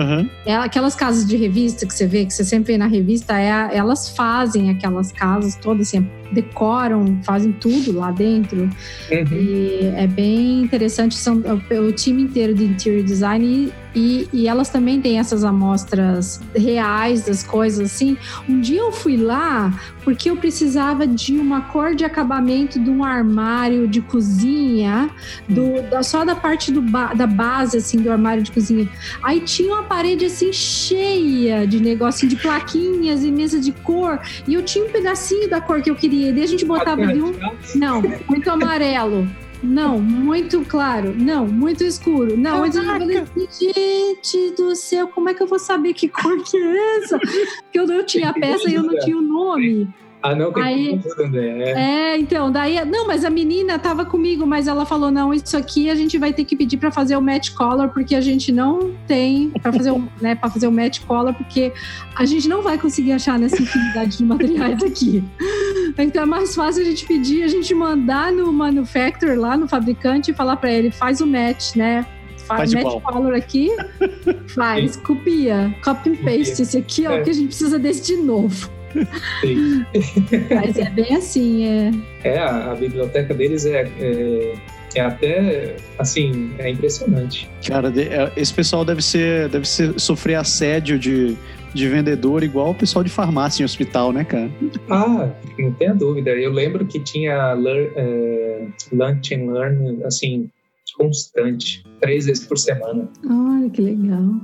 [0.46, 3.76] É, aquelas casas de revista que você vê, que você sempre vê na revista, é,
[3.76, 8.62] elas fazem aquelas casas todas assim, decoram, fazem tudo lá dentro.
[8.62, 9.32] Uhum.
[9.32, 14.46] E é bem interessante, são o, o time inteiro de interior design e, e, e
[14.48, 18.16] elas também têm essas amostras reais das coisas assim.
[18.48, 19.72] Um dia eu fui lá
[20.04, 25.10] porque eu precisava de uma cor de acabamento de um armário de cozinha,
[25.48, 28.88] do, da- só da parte do ba- da base assim do armário de cozinha.
[29.22, 34.54] Aí tinha uma parede assim cheia de negocinho de plaquinhas e mesa de cor, e
[34.54, 36.30] eu tinha um pedacinho da cor que eu queria.
[36.30, 37.32] E daí a gente botava de um
[37.74, 39.26] não, muito amarelo.
[39.62, 41.14] Não, muito claro.
[41.16, 42.36] Não, muito escuro.
[42.36, 42.78] Não, muito...
[42.78, 46.56] eu falei assim, gente do céu, como é que eu vou saber que cor que
[46.56, 47.18] é essa?
[47.18, 49.88] Porque eu não tinha a peça e eu não tinha o nome.
[50.22, 51.48] Ah, não, tem Aí- tudo, André.
[51.48, 52.12] É.
[52.12, 52.84] É, então, daí.
[52.84, 56.32] Não, mas a menina tava comigo, mas ela falou: não, isso aqui a gente vai
[56.32, 59.90] ter que pedir para fazer o match color, porque a gente não tem para fazer,
[59.92, 61.72] o, né, pra fazer o match color, porque
[62.16, 65.24] a gente não vai conseguir achar nessa infinidade de materiais aqui.
[65.98, 70.30] Então é mais fácil a gente pedir, a gente mandar no manufacturer lá, no fabricante,
[70.30, 72.06] e falar para ele: faz o match, né?
[72.46, 73.00] Faz match igual.
[73.00, 73.70] color aqui,
[74.54, 76.62] faz, copia, copy and paste.
[76.62, 77.22] Esse aqui, ó, É.
[77.22, 78.70] que a gente precisa desse de novo.
[80.54, 81.90] Mas é bem assim, é.
[82.24, 84.54] É, a, a biblioteca deles é, é,
[84.94, 87.48] é até, assim, é impressionante.
[87.66, 91.36] Cara, é, esse pessoal deve ser, deve ser sofrer assédio de,
[91.72, 94.50] de vendedor igual o pessoal de farmácia em hospital, né, cara?
[94.88, 96.30] Ah, não tenha dúvida.
[96.30, 100.50] Eu lembro que tinha lear, é, lunch and learn, assim,
[100.96, 103.08] constante, três vezes por semana.
[103.28, 104.34] Olha que legal.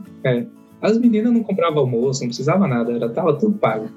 [0.80, 3.88] As meninas não compravam almoço, não precisava nada, era, tava tudo pago.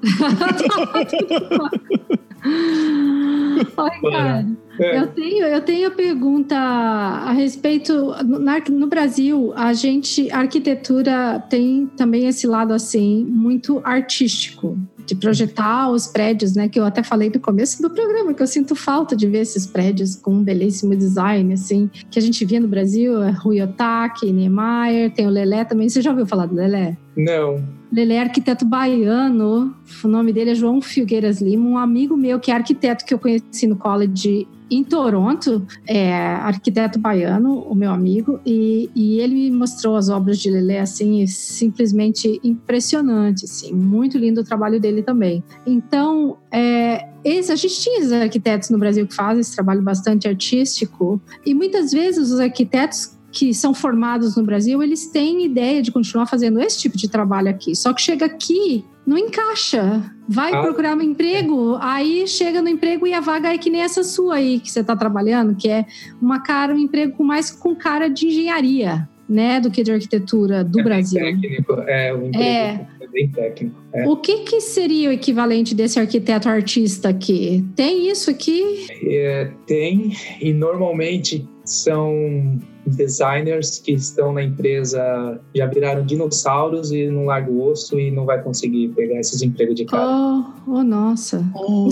[3.76, 4.46] Olha, cara,
[4.78, 4.98] É.
[5.00, 7.92] eu tenho, eu tenho a pergunta a respeito.
[8.24, 8.38] No,
[8.78, 14.78] no Brasil, a gente, a arquitetura tem também esse lado assim, muito artístico,
[15.10, 16.68] de projetar os prédios, né?
[16.68, 19.66] Que eu até falei no começo do programa, que eu sinto falta de ver esses
[19.66, 24.32] prédios com um belíssimo design, assim, que a gente via no Brasil, é Rui Otaki,
[24.32, 25.88] Niemeyer, tem o Lelé também.
[25.88, 26.96] Você já ouviu falar do Lelé?
[27.16, 27.60] Não,
[27.94, 32.52] Ele é arquiteto baiano, o nome dele é João Filgueiras Lima, um amigo meu que
[32.52, 38.40] é arquiteto que eu conheci no college em Toronto, é arquiteto baiano, o meu amigo,
[38.46, 44.40] e, e ele me mostrou as obras de Lelé, assim, simplesmente impressionante, assim, muito lindo
[44.40, 45.42] o trabalho dele também.
[45.66, 50.28] Então, é, esse, a gente tinha esses arquitetos no Brasil que fazem esse trabalho bastante
[50.28, 55.92] artístico, e muitas vezes os arquitetos que são formados no Brasil, eles têm ideia de
[55.92, 57.76] continuar fazendo esse tipo de trabalho aqui.
[57.76, 60.02] Só que chega aqui, não encaixa.
[60.28, 63.82] Vai ah, procurar um emprego, aí chega no emprego e a vaga é que nem
[63.82, 65.84] essa sua aí que você está trabalhando, que é
[66.20, 70.80] uma cara, um emprego mais com cara de engenharia, né, do que de arquitetura do
[70.80, 71.20] é Brasil.
[71.20, 72.88] Técnico, é, o emprego é.
[73.00, 73.80] é bem técnico.
[73.92, 74.06] É.
[74.06, 77.64] O que, que seria o equivalente desse arquiteto artista aqui?
[77.74, 78.86] Tem isso aqui?
[79.04, 87.26] É, tem, e normalmente são designers que estão na empresa já viraram dinossauros e não
[87.26, 90.06] larga o osso e não vai conseguir pegar esses empregos de cara.
[90.06, 91.44] Oh, oh nossa.
[91.54, 91.88] Oh,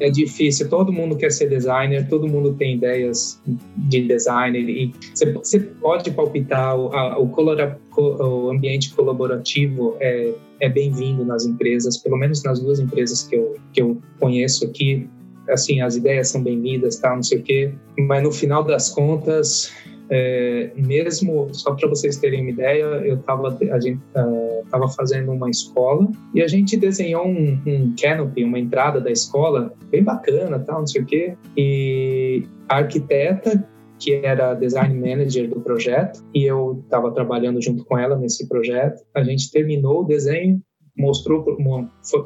[0.00, 0.68] é, é, difícil.
[0.68, 3.40] Todo mundo quer ser designer, todo mundo tem ideias
[3.76, 4.92] de design e
[5.34, 11.96] você pode palpitar o, a, o, colora, o ambiente colaborativo é, é bem-vindo nas empresas,
[11.98, 15.08] pelo menos nas duas empresas que eu, que eu conheço aqui
[15.48, 19.72] assim, as ideias são bem-vindas, tal, não sei o quê, mas no final das contas,
[20.10, 25.32] é, mesmo, só para vocês terem uma ideia, eu tava, a gente uh, tava fazendo
[25.32, 30.58] uma escola e a gente desenhou um, um canopy, uma entrada da escola, bem bacana,
[30.60, 33.66] tal, não sei o quê, e a arquiteta
[33.98, 39.02] que era design manager do projeto, e eu estava trabalhando junto com ela nesse projeto.
[39.14, 40.62] A gente terminou o desenho,
[40.98, 41.46] mostrou,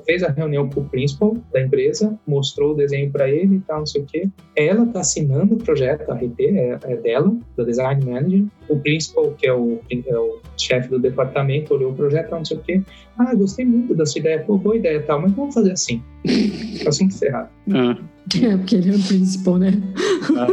[0.07, 3.81] fez a reunião com o principal da empresa, mostrou o desenho para ele e tal,
[3.81, 4.29] não sei o quê.
[4.57, 8.45] Ela está assinando o projeto, a RT é, é, dela, da design manager.
[8.69, 12.57] O principal, que é o, é o chefe do departamento, olhou o projeto, não sei
[12.57, 12.83] o quê.
[13.19, 16.03] Ah, gostei muito da sua ideia, pô, boa ideia tal, mas vamos fazer assim.
[16.87, 17.51] Assunto ferrado.
[17.71, 17.97] Ah.
[18.43, 19.73] É, porque ele é o principal, né?
[20.37, 20.47] Ah.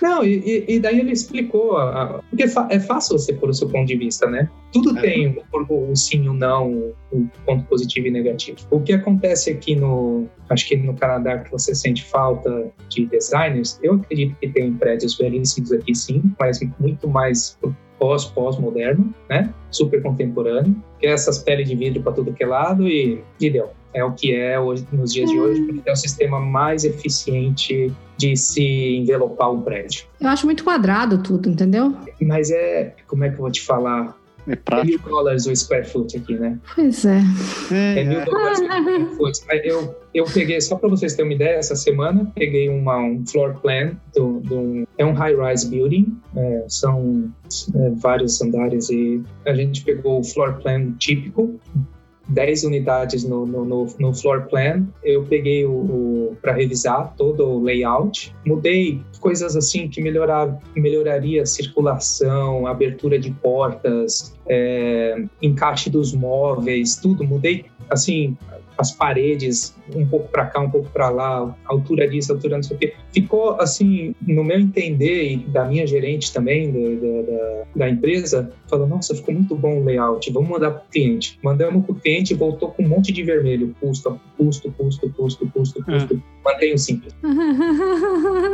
[0.00, 3.68] Não, e, e, daí ele explicou, a, a, porque é fácil você pôr o seu
[3.68, 4.48] ponto de vista, né?
[4.72, 5.00] Tudo é.
[5.00, 8.58] tem o, o sim e o não, o ponto positivo e negativo.
[8.70, 13.78] O que acontece aqui no, acho que no Canadá que você sente falta de designers,
[13.82, 17.58] eu acredito que tem prédios belíssimos aqui sim, mas muito mais
[17.98, 19.52] pós pós-moderno, né?
[19.70, 23.50] Super contemporâneo, que é essas peles de vidro para tudo que é lado e, e
[23.50, 23.70] deu.
[23.94, 27.92] É o que é hoje, nos dias de hoje, porque é o sistema mais eficiente
[28.16, 30.04] de se envelopar um prédio.
[30.20, 31.94] Eu acho muito quadrado tudo, entendeu?
[32.20, 34.16] Mas é, como é que eu vou te falar?
[34.48, 34.86] É prático.
[34.86, 36.58] mil dólares o square foot aqui, né?
[36.74, 37.20] Pois é.
[37.70, 39.40] É, é mil dólares o square foot.
[39.46, 43.24] Mas eu, eu peguei, só para vocês terem uma ideia, essa semana peguei uma, um
[43.26, 47.30] floor plan do, do é um high-rise building, é, são
[47.74, 51.60] é, vários andares e a gente pegou o floor plan típico
[52.28, 54.86] 10 unidades no, no, no, floor plan.
[55.02, 61.42] Eu peguei o, o para revisar todo o layout, mudei coisas assim que melhorar, melhoraria
[61.42, 67.24] a circulação, abertura de portas, é, encaixe dos móveis, tudo.
[67.24, 68.36] Mudei assim
[68.78, 72.76] as paredes um pouco para cá, um pouco para lá, altura disso, altura não sei
[72.76, 72.94] o quê.
[73.12, 78.86] Ficou assim, no meu entender e da minha gerente também da, da, da empresa, falou:
[78.86, 81.38] Nossa, ficou muito bom o layout, vamos mandar para o cliente.
[81.42, 85.50] Mandamos para o cliente e voltou com um monte de vermelho: custo, custo, custo, custo,
[85.50, 86.14] custo, custo.
[86.14, 86.48] É.
[86.48, 87.14] Mantenho simples.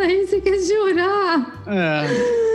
[0.00, 1.64] Aí você quer jurar.
[1.66, 2.54] É.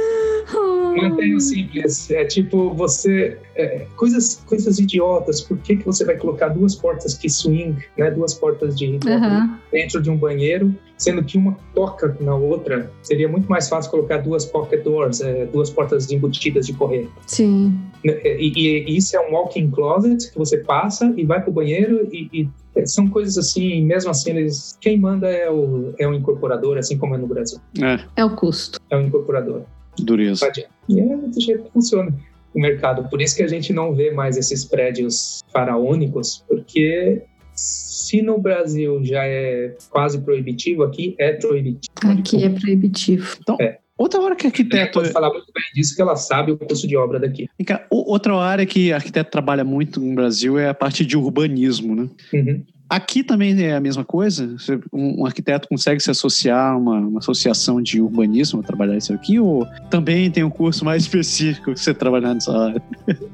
[1.00, 2.10] Mantenha simples.
[2.12, 3.38] É tipo, você.
[3.60, 5.42] É, coisas, coisas idiotas.
[5.42, 8.10] Por que, que você vai colocar duas portas que swing, né?
[8.10, 9.56] Duas portas de uhum.
[9.70, 12.90] dentro de um banheiro, sendo que uma toca na outra?
[13.04, 17.10] Seria muito mais fácil colocar duas pocket doors, é, duas portas embutidas de correr.
[17.28, 17.78] Sim.
[18.04, 22.08] Né, e, e, isso é um walk-in closet que você passa e vai pro banheiro
[22.14, 22.50] e, e
[22.86, 27.14] são coisas assim, mesmo assim, eles, quem manda é o, é o incorporador, assim como
[27.14, 27.60] é no Brasil.
[27.82, 28.80] É, é o custo.
[28.90, 29.64] É o incorporador.
[30.00, 30.50] Dureza.
[30.88, 32.14] E é do jeito que funciona
[32.54, 33.08] o mercado.
[33.10, 37.24] Por isso que a gente não vê mais esses prédios faraônicos, porque
[37.54, 41.90] se no Brasil já é quase proibitivo, aqui é proibitivo.
[42.06, 43.38] Aqui é proibitivo.
[43.42, 43.80] Então, é.
[43.98, 45.00] Outra hora que arquiteto.
[45.00, 47.50] Pode falar muito bem disso, que ela sabe o custo de obra daqui.
[47.90, 52.10] Outra área que arquiteto trabalha muito no Brasil é a parte de urbanismo, né?
[52.34, 52.64] Uhum.
[52.90, 54.56] Aqui também é a mesma coisa?
[54.92, 59.40] Um, arquiteto consegue se associar a uma, uma associação de urbanismo, trabalhar isso aqui?
[59.40, 62.82] Ou também tem um curso mais específico que você trabalhar nessa área?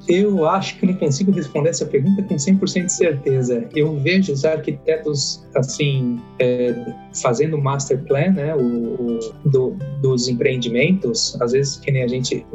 [0.10, 3.66] Eu acho que não consigo responder essa pergunta com 100% de certeza.
[3.74, 11.40] Eu vejo os arquitetos, assim, é, fazendo master plan, né, o, o do, dos empreendimentos.
[11.42, 12.46] Às vezes, que nem a gente,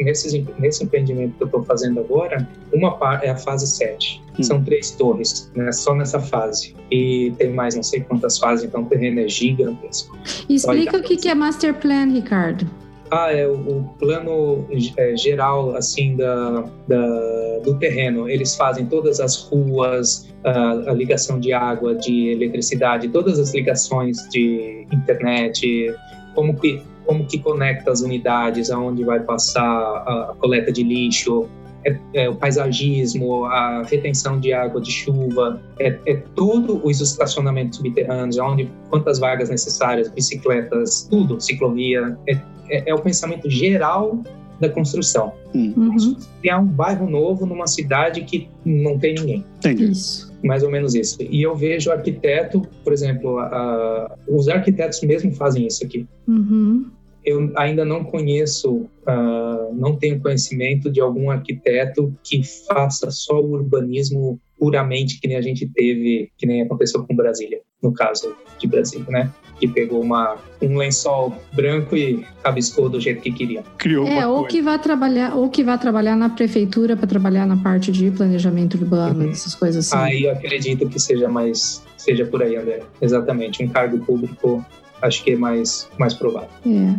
[0.00, 4.20] nesse, nesse empreendimento que eu estou fazendo agora, uma é a fase 7.
[4.38, 4.42] Hum.
[4.42, 6.74] São três torres, né, só nessa fase fase.
[6.90, 10.16] E tem mais não sei quantas fases, então o terreno é gigantesco.
[10.48, 12.66] Explica o que, que é Master Plan, Ricardo.
[13.10, 18.28] Ah, é o, o plano é, geral assim da, da, do terreno.
[18.28, 24.28] Eles fazem todas as ruas, a, a, ligação de água, de eletricidade, todas as ligações
[24.28, 25.94] de internet,
[26.34, 31.48] como que como que conecta as unidades, aonde vai passar a coleta de lixo,
[31.84, 37.78] é, é, o paisagismo, a retenção de água de chuva, é, é tudo os estacionamentos
[37.78, 42.32] subterrâneos, onde quantas vagas necessárias, bicicletas, tudo, ciclovia, é,
[42.68, 44.22] é, é o pensamento geral
[44.60, 45.32] da construção.
[45.54, 46.16] Uhum.
[46.40, 49.44] Criar um bairro novo numa cidade que não tem ninguém.
[49.58, 49.90] Entendi.
[49.90, 50.32] Isso.
[50.42, 51.18] Mais ou menos isso.
[51.22, 56.06] E eu vejo arquiteto, por exemplo, a, os arquitetos mesmo fazem isso aqui.
[56.26, 56.86] Uhum.
[57.28, 63.50] Eu ainda não conheço, uh, não tenho conhecimento de algum arquiteto que faça só o
[63.52, 68.66] urbanismo puramente que nem a gente teve, que nem aconteceu com Brasília, no caso de
[68.66, 69.30] Brasília, né?
[69.60, 73.62] Que pegou uma, um lençol branco e rabiscou do jeito que queria.
[73.76, 74.48] Criou É, ou coisa.
[74.48, 78.76] que vai trabalhar, ou que vai trabalhar na prefeitura para trabalhar na parte de planejamento
[78.78, 79.30] urbano, Uhum.
[79.30, 80.02] essas coisas assim.
[80.02, 82.80] Aí eu acredito que seja mais, seja por aí, André.
[83.02, 84.64] Exatamente, um cargo público
[85.02, 86.48] acho que é mais, mais provável.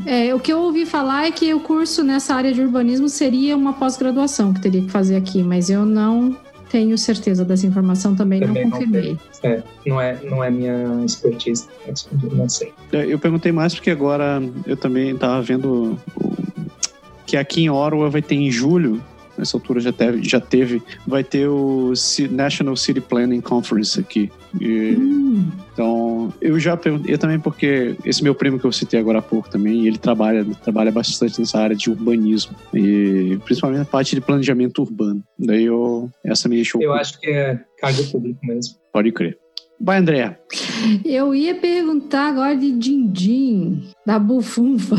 [0.06, 0.30] É.
[0.30, 3.56] É, o que eu ouvi falar é que o curso nessa área de urbanismo seria
[3.56, 6.36] uma pós-graduação que teria que fazer aqui, mas eu não
[6.70, 9.18] tenho certeza dessa informação também, Também não não confirmei.
[9.44, 11.68] É, não é, não é minha expertise,
[12.32, 12.72] não sei.
[12.92, 15.98] É, Eu perguntei mais porque agora eu também estava vendo
[17.26, 19.04] que aqui em Ottawa vai ter em julho,
[19.40, 21.94] nessa altura já teve, já teve vai ter o
[22.30, 24.32] National City Planning Conference aqui.
[24.60, 29.00] E, Hum, então, eu já perguntei, eu também porque esse meu primo que eu citei
[29.00, 33.86] agora há pouco também, ele trabalha, trabalha bastante nessa área de urbanismo e principalmente na
[33.86, 35.24] parte de planejamento urbano.
[35.38, 38.76] Daí eu, essa me deixou Eu acho que é cargo público mesmo.
[38.92, 39.38] pode crer.
[39.82, 40.38] Vai, André.
[41.06, 44.98] eu ia perguntar agora de Dindim, da Bufunfa,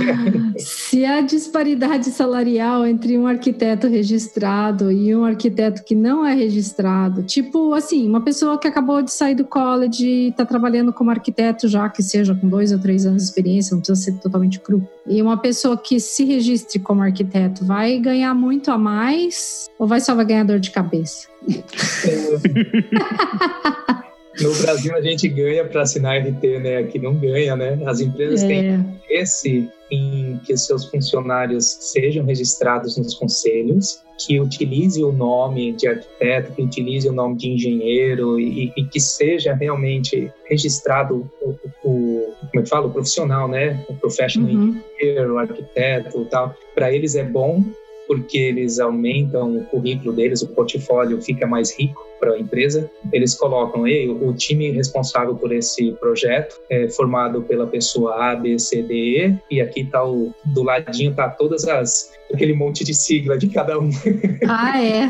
[0.56, 7.22] se a disparidade salarial entre um arquiteto registrado e um arquiteto que não é registrado,
[7.22, 11.68] tipo assim, uma pessoa que acabou de sair do college e está trabalhando como arquiteto
[11.68, 14.88] já, que seja com dois ou três anos de experiência, não precisa ser totalmente cru,
[15.06, 20.00] e uma pessoa que se registre como arquiteto, vai ganhar muito a mais ou vai
[20.00, 21.30] só vai ganhar dor de cabeça?
[24.40, 26.78] No Brasil a gente ganha para assinar RT, né?
[26.78, 27.78] Aqui não ganha, né?
[27.86, 35.02] As empresas têm É, interesse em que seus funcionários sejam registrados nos conselhos, que utilize
[35.04, 40.32] o nome de arquiteto, que utilize o nome de engenheiro e, e que seja realmente
[40.48, 41.50] registrado o,
[41.84, 43.84] o como é que fala, o profissional, né?
[43.88, 44.80] O professional uhum.
[44.98, 46.54] engineer, o arquiteto, tal.
[46.74, 47.62] Para eles é bom
[48.12, 52.90] porque eles aumentam o currículo deles, o portfólio fica mais rico para a empresa.
[53.10, 58.58] Eles colocam Ei, o time responsável por esse projeto é formado pela pessoa A, B,
[58.58, 62.92] C, D, E, e aqui tá o do ladinho tá todas as aquele monte de
[62.92, 63.90] sigla de cada um.
[64.46, 65.08] Ah, é.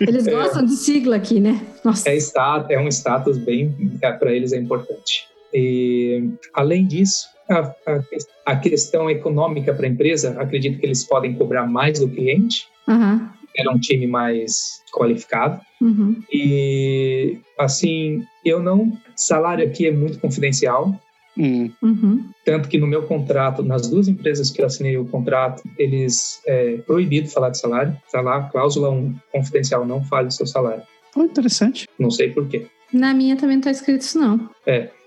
[0.00, 1.60] Eles gostam de sigla aqui, né?
[1.84, 2.08] Nossa.
[2.08, 5.26] É, status, é um status bem para eles é importante.
[5.52, 8.00] E, além disso, a, a,
[8.46, 13.30] a questão econômica para a empresa, acredito que eles podem cobrar mais do cliente, Aham.
[13.56, 15.60] era um time mais qualificado.
[15.80, 16.22] Uhum.
[16.32, 18.96] E, assim, eu não.
[19.16, 20.98] Salário aqui é muito confidencial.
[21.36, 22.30] Hum, Uhum.
[22.44, 26.76] Tanto que no meu contrato, nas duas empresas que eu assinei o contrato, eles é
[26.86, 27.96] proibido falar de salário.
[28.12, 30.82] Tá lá, cláusula 1, confidencial, não fale do seu salário.
[31.16, 31.88] oh, interessante.
[31.98, 32.66] Não sei por quê.
[32.94, 34.48] Na minha também não tá escrito isso, não.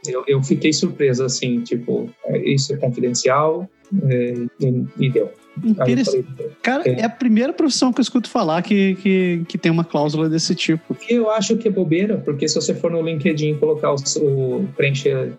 [0.07, 3.67] Eu, eu fiquei surpreso, assim, tipo, é, isso é confidencial
[4.03, 5.31] é, e, e deu.
[5.63, 6.27] Interessante.
[6.35, 6.99] falei, Cara, É.
[7.01, 10.53] é a primeira profissão que eu escuto falar que, que, que tem uma cláusula desse
[10.53, 10.95] tipo.
[11.09, 14.67] eu acho que é bobeira, porque se você for no LinkedIn e colocar o, o
[14.75, 15.33] preencher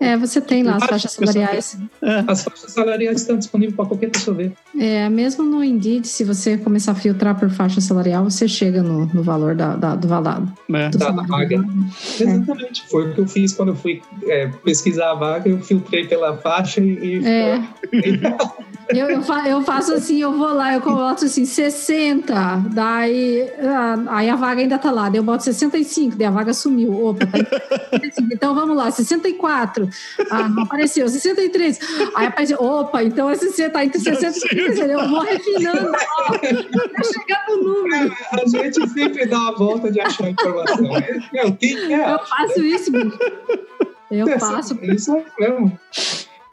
[0.00, 1.76] É, você tem lá as faixas salariais.
[2.00, 4.52] É, as faixas salariais estão disponíveis para qualquer pessoa ver.
[4.78, 9.06] É, mesmo no Indeed, se você começar a filtrar por faixa salarial, você chega no,
[9.06, 10.52] no valor da, da- do valado.
[10.68, 10.88] né?
[10.90, 11.56] Do Da vaga.
[12.20, 12.86] Exatamente.
[12.88, 16.36] Foi o que eu fiz quando eu fui é, pesquisar a vaga, eu filtrei pela
[16.36, 17.20] faixa e.
[17.26, 17.60] É.
[18.90, 22.34] Eu, eu, fa- eu faço assim, eu vou lá, eu coloco assim, 60,
[22.72, 26.54] daí ah, aí a vaga ainda tá lá, daí eu boto 65, daí a vaga
[26.54, 27.04] sumiu.
[27.06, 27.38] Opa, tá
[28.00, 28.28] 65.
[28.32, 29.87] Então vamos lá, 64.
[30.30, 31.78] Ah, não apareceu, 63.
[32.14, 34.78] Aí apareceu, opa, então é 60, tá entre 60 e 63.
[34.90, 38.14] Eu vou refinando ó, até chegar no número.
[38.32, 40.82] A gente sempre dá uma volta de achar informação.
[41.32, 41.56] Meu,
[41.92, 42.14] é?
[42.14, 43.18] Eu faço isso, bicho.
[44.10, 44.78] Eu faço.
[44.82, 45.78] Isso é mesmo.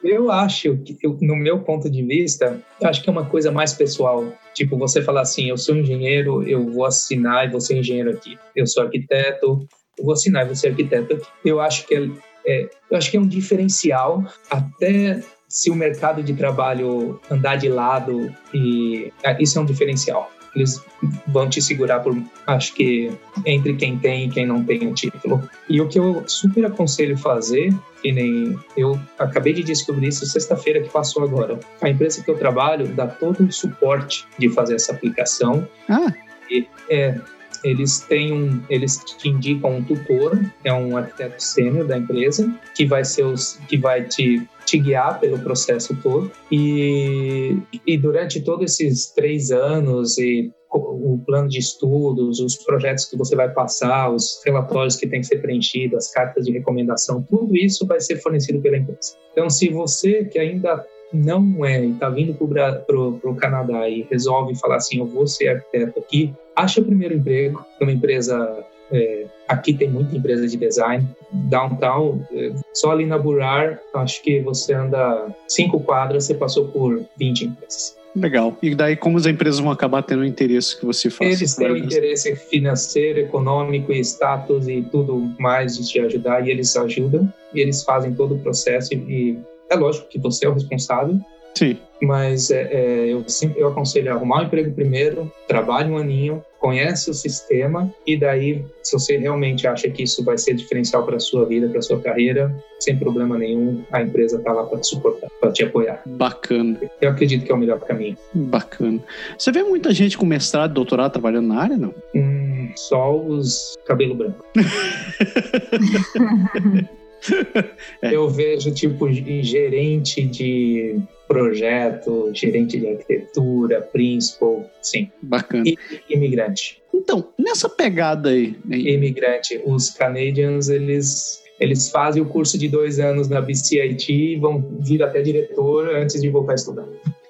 [0.03, 3.51] Eu acho que, eu- no meu ponto de vista, eu acho que é uma coisa
[3.51, 4.31] mais pessoal.
[4.53, 8.37] Tipo, você falar assim, eu sou engenheiro, eu vou assinar e vou ser engenheiro aqui.
[8.55, 9.67] Eu sou arquiteto,
[9.97, 11.19] eu vou assinar e vou ser arquiteto.
[11.43, 12.07] Eu acho que é,
[12.45, 17.69] é- eu acho que é um diferencial até se o mercado de trabalho andar de
[17.69, 20.31] lado e é, isso é um diferencial.
[20.55, 20.81] eles
[21.27, 22.15] vão te segurar por,
[22.47, 23.11] acho que,
[23.45, 25.43] entre quem tem e quem não tem o título.
[25.69, 30.81] E o que eu super aconselho fazer, que nem eu acabei de descobrir isso sexta-feira
[30.81, 31.59] que passou agora.
[31.81, 35.67] A empresa que eu trabalho dá todo o suporte de fazer essa aplicação.
[35.89, 36.13] Ah.
[36.49, 37.19] E, é,
[37.65, 42.85] eles têm um, eles te indicam um tutor, é um arquiteto sênior da empresa, que
[42.85, 46.31] vai ser os, que vai te, te guiar pelo processo todo.
[46.51, 53.17] E, e durante todos esses três anos e o plano de estudos, os projetos que
[53.17, 57.55] você vai passar, os relatórios que tem que ser preenchidos, as cartas de recomendação, tudo
[57.55, 59.15] isso vai ser fornecido pela empresa.
[59.31, 60.85] Então, se você que ainda
[61.15, 65.47] não é e está vindo para o Canadá e resolve falar assim, eu vou ser
[65.49, 71.07] arquiteto aqui, acha o primeiro emprego uma empresa é, aqui tem muita empresa de design.
[71.31, 77.03] Downtown, é, só ali na Burar, acho que você anda cinco quadras, você passou por
[77.17, 77.97] 20 empresas.
[78.15, 78.57] Legal.
[78.61, 81.31] E daí, como as empresas vão acabar tendo o interesse que você faça?
[81.31, 86.51] Eles têm o interesse financeiro, econômico e status e tudo mais de te ajudar, e
[86.51, 88.93] eles ajudam, e eles fazem todo o processo.
[88.93, 89.37] E
[89.69, 91.19] é lógico que você é o responsável,
[91.55, 91.77] Sim.
[92.01, 97.09] Mas é, é, eu sempre eu aconselho arrumar um emprego primeiro, trabalhe um aninho, conhece
[97.09, 101.19] o sistema e daí, se você realmente acha que isso vai ser diferencial para a
[101.19, 104.87] sua vida, para a sua carreira, sem problema nenhum, a empresa está lá para te
[104.87, 106.01] suportar, para te apoiar.
[106.05, 106.77] Bacana.
[106.99, 108.17] Eu acredito que é o melhor caminho.
[108.33, 108.99] Bacana.
[109.37, 111.93] Você vê muita gente com mestrado, doutorado trabalhando na área, não?
[112.13, 114.43] Hum, só os cabelo branco.
[118.01, 118.15] é.
[118.15, 125.09] Eu vejo tipo gerente de projeto, gerente de arquitetura, principal, sim.
[125.21, 125.63] Bacana.
[125.65, 125.77] E
[126.09, 126.81] imigrante.
[126.93, 128.55] Então, nessa pegada aí.
[128.69, 134.61] Imigrante, os canadians, eles eles fazem o curso de dois anos na BCIT e vão
[134.81, 136.85] vir até diretor antes de voltar a estudar.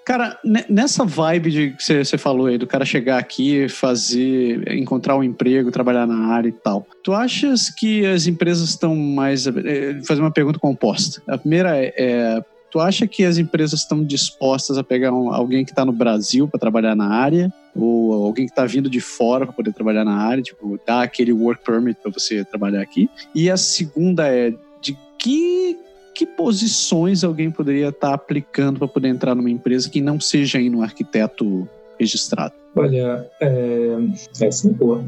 [0.05, 0.39] Cara,
[0.69, 5.71] nessa vibe de que você falou aí, do cara chegar aqui, fazer, encontrar um emprego,
[5.71, 9.47] trabalhar na área e tal, tu achas que as empresas estão mais.
[9.47, 11.23] Eh, fazer uma pergunta composta.
[11.27, 12.45] A primeira é, é
[12.75, 16.45] Tu acha que as empresas estão dispostas a pegar um, alguém que está no Brasil
[16.45, 17.49] para trabalhar na área?
[17.73, 20.43] Ou alguém que está vindo de fora para poder trabalhar na área?
[20.43, 23.09] Tipo, dar aquele work permit para você trabalhar aqui?
[23.33, 25.77] E a segunda é de que
[26.15, 30.57] que posições alguém poderia estar tá aplicando para poder entrar numa empresa que não seja
[30.57, 31.67] aí um arquiteto
[31.99, 32.53] registrado?
[32.75, 33.97] Olha, é...
[34.41, 35.03] essa é boa.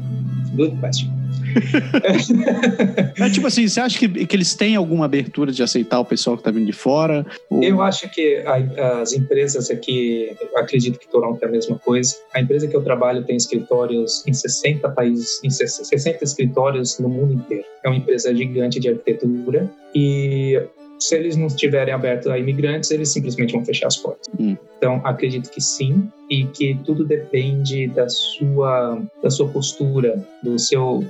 [0.54, 1.10] Good question.
[3.18, 6.36] é tipo assim, você acha que, que eles têm alguma abertura de aceitar o pessoal
[6.36, 7.26] que está vindo de fora?
[7.50, 7.62] Ou...
[7.62, 12.16] Eu acho que a, as empresas aqui, acredito que Toronto é a mesma coisa.
[12.34, 17.34] A empresa que eu trabalho tem escritórios em 60 países, em 60 escritórios no mundo
[17.34, 17.64] inteiro.
[17.84, 20.60] É uma empresa gigante de arquitetura e
[20.98, 24.26] se eles não estiverem abertos a imigrantes, eles simplesmente vão fechar as portas.
[24.38, 24.56] Hum.
[24.76, 31.04] Então, acredito que sim, e que tudo depende da sua, da sua postura, do seu.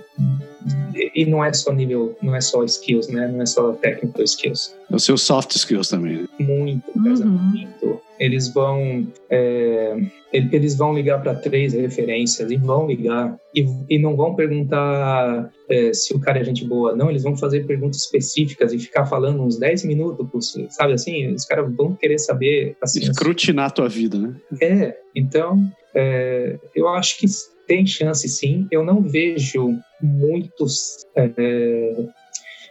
[1.14, 3.28] E não é só nível, não é só skills, né?
[3.28, 4.74] Não é só technical skills.
[4.90, 6.22] Os seus soft skills também.
[6.22, 6.28] Né?
[6.38, 7.26] Muito, uhum.
[7.26, 8.00] muito.
[8.18, 9.06] Eles vão.
[9.28, 9.96] É,
[10.32, 15.92] eles vão ligar para três referências e vão ligar e, e não vão perguntar é,
[15.92, 19.42] se o cara é gente boa, não, eles vão fazer perguntas específicas e ficar falando
[19.42, 21.32] uns 10 minutos, sabe assim?
[21.32, 22.76] Os caras vão querer saber.
[22.82, 24.34] Assim, Escrutinar a tua vida, né?
[24.60, 25.58] É, então
[25.94, 27.26] é, eu acho que
[27.66, 28.66] tem chance sim.
[28.70, 31.06] Eu não vejo muitos.
[31.14, 32.06] É,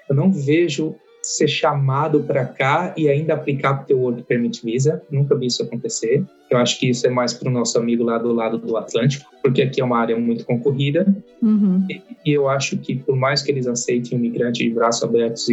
[0.10, 4.64] eu não vejo ser chamado para cá e ainda aplicar para o teu Work Permit
[4.64, 5.02] Visa.
[5.12, 6.26] Nunca vi isso acontecer.
[6.50, 9.30] Eu acho que isso é mais para o nosso amigo lá do lado do Atlântico,
[9.42, 11.06] porque aqui é uma área muito concorrida.
[11.42, 11.86] Uhum.
[11.90, 15.48] E, e, eu acho que, por mais que eles aceitem o imigrante de braços abertos,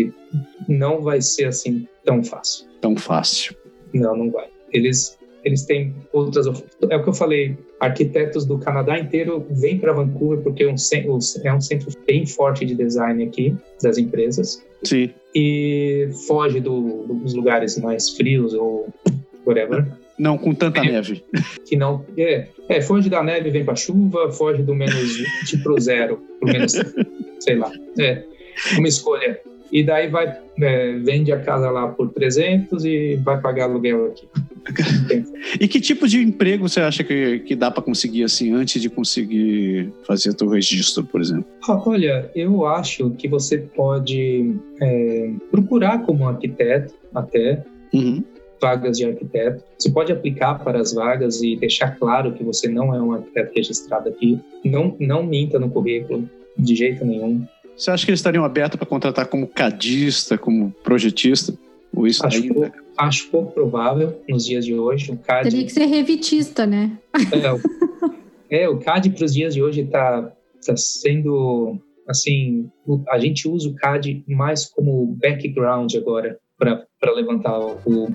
[0.69, 2.67] não vai ser assim tão fácil.
[2.81, 3.57] Tão fácil.
[3.93, 4.47] Não, não vai.
[4.73, 6.47] Eles, eles têm outras.
[6.89, 7.57] É o que eu falei.
[7.81, 10.77] Arquitetos do Canadá inteiro vêm para Vancouver porque é um,
[11.43, 14.65] é um centro bem forte de design aqui das empresas.
[14.85, 18.89] Sim e foge do, dos lugares mais frios ou
[19.45, 19.87] whatever.
[20.19, 21.25] Não, com tanta é, neve.
[21.67, 22.05] Que não.
[22.17, 26.53] É, é, foge da neve, vem pra chuva, foge do menos 20 pro zero, pro
[26.53, 26.73] menos.
[27.41, 27.71] sei lá.
[27.99, 28.23] É,
[28.77, 29.41] uma escolha.
[29.73, 34.29] E daí vai, é, vende a casa lá por 300 e vai pagar aluguel aqui.
[35.61, 38.89] e que tipo de emprego você acha que, que dá para conseguir assim antes de
[38.89, 41.47] conseguir fazer o registro, por exemplo?
[41.67, 47.65] Olha, eu acho que você pode é, procurar como arquiteto até.
[47.93, 48.23] Uhum
[48.65, 49.63] vagas de arquiteto.
[49.79, 53.53] Você pode aplicar para as vagas e deixar claro que você não é um arquiteto
[53.55, 54.41] registrado aqui.
[54.65, 57.47] Não, não minta no currículo, de jeito nenhum.
[57.77, 61.53] Você acha que eles estariam abertos para contratar como cadista, como projetista?
[61.95, 62.55] Ou isso acho, ainda?
[62.55, 65.13] Pouco, acho pouco provável nos dias de hoje.
[65.13, 65.51] O CAD...
[65.51, 66.99] Teria que ser revitista, né?
[67.13, 67.85] É,
[68.51, 70.33] É, o CAD para os dias de hoje está
[70.65, 72.71] tá sendo assim,
[73.11, 78.09] a gente usa o CAD mais como background agora para levantar o, o,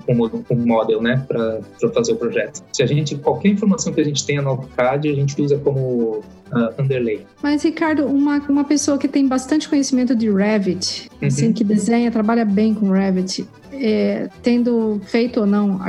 [0.48, 1.60] o, model, né, para
[1.92, 2.62] fazer o projeto.
[2.72, 6.22] Se a gente, qualquer informação que a gente tenha no AutoCAD, a gente usa como
[6.52, 7.26] uh, underlay.
[7.42, 11.28] Mas, Ricardo, uma, uma pessoa que tem bastante conhecimento de Revit, uhum.
[11.28, 15.80] assim, que desenha, trabalha bem com Revit, é, tendo feito ou não,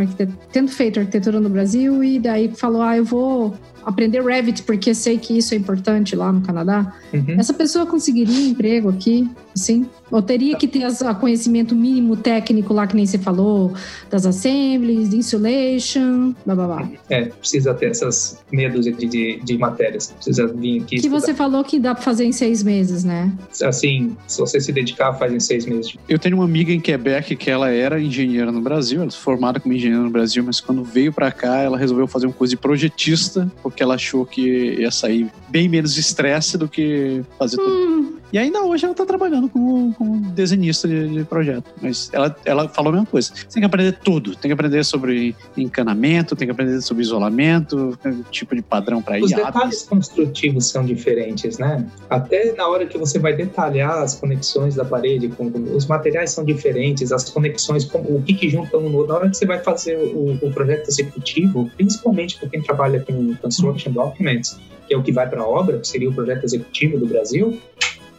[0.52, 3.56] tendo feito arquitetura no Brasil e daí falou, ah, eu vou
[3.86, 6.94] aprender Revit porque sei que isso é importante lá no Canadá.
[7.14, 7.40] Uhum.
[7.40, 9.88] Essa pessoa conseguiria emprego aqui, sim?
[10.10, 13.74] Ou teria que ter o conhecimento mínimo técnico lá que nem você falou,
[14.10, 16.90] das assemblies, de insulation, blá blá blá.
[17.10, 20.12] É, precisa ter essas medos de, de, de matérias.
[20.12, 20.86] Precisa vir aqui.
[20.88, 21.20] Que estudar.
[21.20, 23.32] você falou que dá para fazer em seis meses, né?
[23.64, 25.96] Assim, se você se dedicar, faz em seis meses.
[26.10, 29.74] Eu tenho uma amiga em Quebec que ela era engenheira no Brasil, ela formada como
[29.74, 33.52] engenheira no Brasil, mas quando veio para cá, ela resolveu fazer um curso de projetista,
[33.62, 37.64] porque ela achou que ia sair bem menos estresse do que fazer hum.
[37.64, 38.22] tudo.
[38.32, 41.66] E ainda hoje ela está trabalhando como, como desenhista de, de, projeto.
[41.82, 43.34] Mas ela, ela falou a mesma coisa.
[43.36, 44.36] Você tem que aprender tudo.
[44.36, 47.98] Tem que aprender sobre encanamento, tem que aprender sobre isolamento,
[48.30, 49.24] tipo de padrão para ir.
[49.24, 51.86] Os detalhes construtivos são diferentes, né?
[52.10, 56.46] Até na hora que você vai detalhar as conexões da parede, com, os materiais são
[56.46, 59.14] diferentes, as conexões, com, o que, que junta um no outro.
[59.14, 63.36] Na hora que você vai fazer o, o projeto executivo, principalmente para quem trabalha com
[63.36, 66.98] construction documents, que é o que vai para a obra, que seria o projeto executivo
[66.98, 67.60] do Brasil,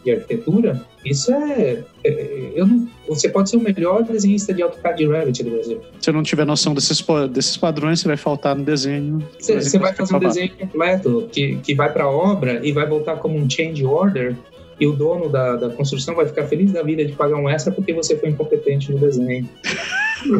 [0.03, 2.51] de arquitetura, isso é, é.
[2.55, 5.81] eu não, você pode ser o melhor desenhista de AutoCAD e Revit do Brasil.
[5.99, 9.25] Se não tiver noção desses, desses padrões, você vai faltar no desenho.
[9.39, 12.85] Você, você vai fazer um desenho completo que, que vai para a obra e vai
[12.85, 14.35] voltar como um change order
[14.79, 17.71] e o dono da, da construção vai ficar feliz da vida de pagar um extra
[17.71, 19.47] porque você foi incompetente no desenho.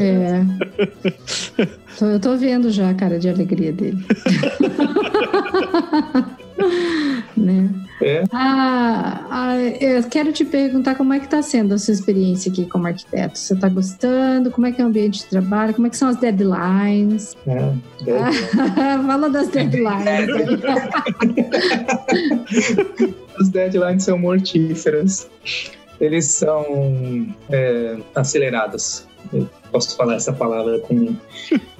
[0.01, 0.41] É.
[2.01, 4.03] eu tô vendo já a cara de alegria dele.
[8.01, 8.23] É.
[8.31, 12.65] Ah, ah, eu quero te perguntar como é que está sendo a sua experiência aqui
[12.65, 13.37] como arquiteto.
[13.37, 14.51] Você está gostando?
[14.51, 15.73] Como é que é o ambiente de trabalho?
[15.73, 17.35] Como é que são as deadlines?
[17.47, 17.73] É,
[19.05, 20.29] Fala das deadlines.
[23.39, 25.29] As deadlines são mortíferas.
[25.99, 29.07] Eles são é, acelerados.
[29.31, 31.15] Eu posso falar essa palavra com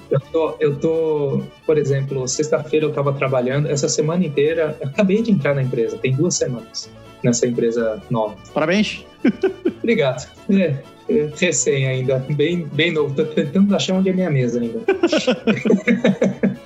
[0.10, 5.22] eu tô, eu tô, por exemplo, sexta-feira eu estava trabalhando, essa semana inteira, eu acabei
[5.22, 6.90] de entrar na empresa, tem duas semanas
[7.24, 8.36] nessa empresa nova.
[8.54, 9.06] Parabéns!
[9.82, 10.30] Obrigado.
[10.50, 10.76] É,
[11.10, 14.80] é, recém ainda, bem, bem novo, tô tentando achar onde é minha mesa ainda.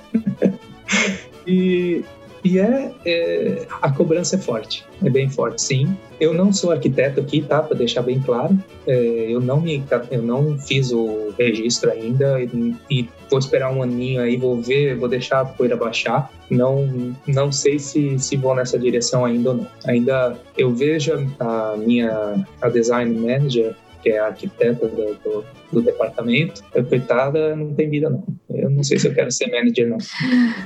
[1.46, 2.04] e
[2.44, 5.96] e é, é, a cobrança é forte, é bem forte, sim.
[6.20, 7.62] Eu não sou arquiteto aqui, tá?
[7.62, 12.74] Para deixar bem claro, é, eu não me, eu não fiz o registro ainda e,
[12.90, 16.30] e, vou esperar um aninho aí, vou ver, vou deixar a poeira baixar.
[16.50, 19.66] Não, não sei se, se vou nessa direção ainda ou não.
[19.86, 23.76] Ainda eu vejo a minha a design manager
[24.08, 28.24] que é a arquiteta do, do, do departamento, a coitada não tem vida não.
[28.48, 29.98] Eu não sei se eu quero ser manager não.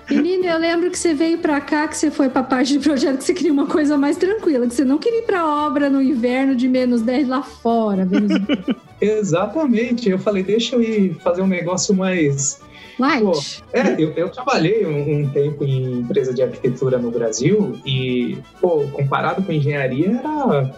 [0.09, 3.18] Menina, eu lembro que você veio para cá, que você foi para parte de projeto,
[3.18, 6.01] que você queria uma coisa mais tranquila, que você não queria ir para obra no
[6.01, 8.05] inverno de menos 10 lá fora.
[8.05, 8.30] Menos...
[9.01, 10.09] Exatamente.
[10.09, 12.61] Eu falei, deixa eu ir fazer um negócio mais
[12.99, 13.22] Light.
[13.24, 13.32] Pô,
[13.72, 18.86] é, eu, eu trabalhei um, um, tempo em empresa de arquitetura no Brasil e, pô,
[18.93, 20.74] comparado com engenharia, era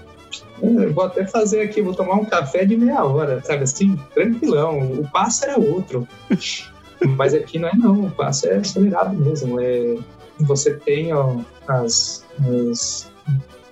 [0.92, 3.98] vou até fazer aqui, vou tomar um café de meia hora, sabe assim?
[4.14, 4.80] Tranquilão.
[4.80, 6.06] O passo era outro.
[7.16, 9.60] Mas aqui não é não, o passo é acelerado mesmo.
[9.60, 9.96] É,
[10.40, 12.24] você tem ó, as,
[12.72, 13.10] as,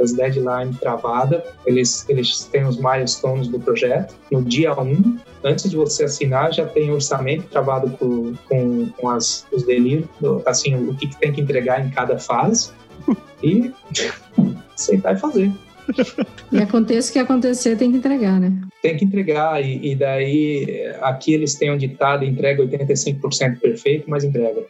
[0.00, 4.14] as deadlines travadas, eles, eles têm os milestones do projeto.
[4.30, 9.08] No dia 1, um, antes de você assinar, já tem orçamento travado com, com, com
[9.08, 10.08] as, os delírios,
[10.46, 12.70] assim, o que, que tem que entregar em cada fase.
[13.42, 13.72] E
[14.74, 15.52] aceitar e fazer.
[16.50, 18.52] E aconteça o que acontecer, tem que entregar, né?
[18.82, 24.24] Tem que entregar, e, e daí aqui eles têm um ditado: entrega 85% perfeito, mas
[24.24, 24.64] entrega.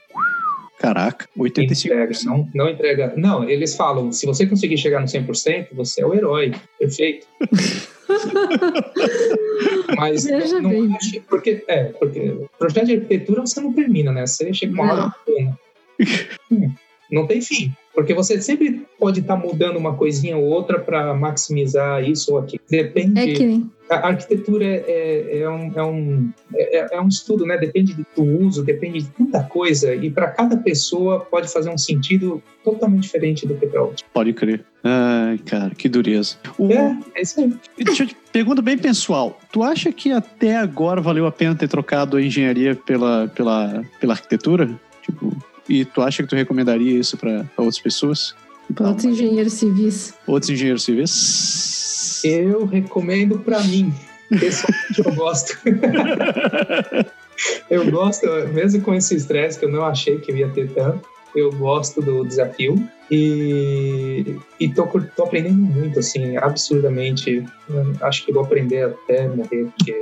[0.78, 1.86] Caraca, 85%.
[1.86, 3.12] Entrega, não, não entrega.
[3.16, 7.26] Não, eles falam: se você conseguir chegar no 100%, você é o herói, perfeito.
[9.96, 10.94] Mas Veja não bem.
[10.96, 14.26] acho, porque, é, porque projeto de arquitetura você não termina, né?
[14.26, 15.14] Você chega uma hora.
[16.50, 16.74] Hum,
[17.10, 17.72] não tem fim.
[17.94, 22.38] Porque você sempre pode estar tá mudando uma coisinha ou outra para maximizar isso ou
[22.38, 22.62] aquilo.
[22.68, 23.20] Depende.
[23.20, 23.66] É que...
[23.90, 27.58] A arquitetura é, é, é, um, é, um, é, é, um estudo, né?
[27.58, 29.94] Depende do uso, depende de tanta coisa.
[29.94, 34.06] E para cada pessoa pode fazer um sentido totalmente diferente do que para outra.
[34.14, 34.64] Pode crer.
[34.82, 36.36] Ai, cara, que dureza.
[36.56, 36.72] O...
[36.72, 37.52] É, é isso aí.
[37.76, 38.16] Deixa eu te...
[38.32, 39.38] Pergunta bem pessoal.
[39.52, 44.14] Tu acha que até agora valeu a pena ter trocado a engenharia pela, pela, pela
[44.14, 44.70] arquitetura?
[45.02, 45.36] Tipo,
[45.68, 48.34] E tu acha que tu recomendaria isso para outras pessoas?
[48.74, 50.14] Para outros engenheiros civis.
[50.26, 52.20] Outros engenheiros civis?
[52.24, 53.92] Eu recomendo para mim.
[54.28, 55.58] Pessoalmente eu gosto.
[57.68, 61.08] eu gosto, mesmo com esse estresse que eu não achei que eu ia ter tanto,
[61.34, 62.76] eu gosto do desafio
[63.10, 67.44] e, e tô, tô aprendendo muito, assim, absurdamente.
[68.00, 69.92] Acho que vou aprender até morrer, porque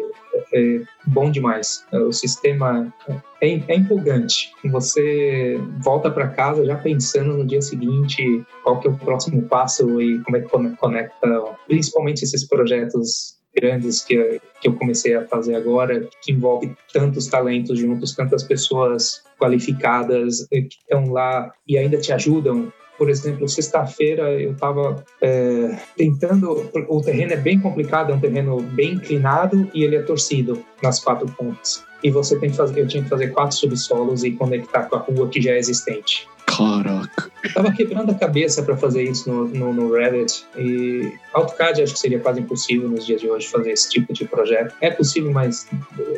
[0.53, 1.85] é, é bom demais.
[1.93, 2.93] O sistema
[3.41, 4.53] é, é empolgante.
[4.65, 10.01] Você volta para casa já pensando no dia seguinte qual que é o próximo passo
[10.01, 15.57] e como é que conecta, principalmente esses projetos grandes que, que eu comecei a fazer
[15.57, 22.13] agora, que envolve tantos talentos juntos, tantas pessoas qualificadas que estão lá e ainda te
[22.13, 22.71] ajudam.
[22.99, 26.71] Por exemplo, sexta-feira eu estava é, tentando.
[26.87, 31.03] O terreno é bem complicado, é um terreno bem inclinado e ele é torcido nas
[31.03, 31.83] quatro pontas.
[32.05, 34.99] E você tem que fazer, eu tinha que fazer quatro subsolos e conectar com a
[34.99, 36.29] rua que já é existente.
[36.57, 37.31] Caraca.
[37.55, 41.99] Tava quebrando a cabeça para fazer isso no, no, no, Reddit e AutoCAD acho que
[42.01, 44.75] seria quase impossível nos dias de hoje fazer esse tipo de projeto.
[44.81, 45.69] É possível, mas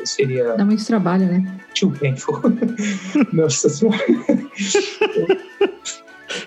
[0.04, 0.54] seria...
[0.54, 1.44] Dá muito trabalho, né?
[1.78, 2.40] Too painful.
[3.32, 3.98] Nossa senhora.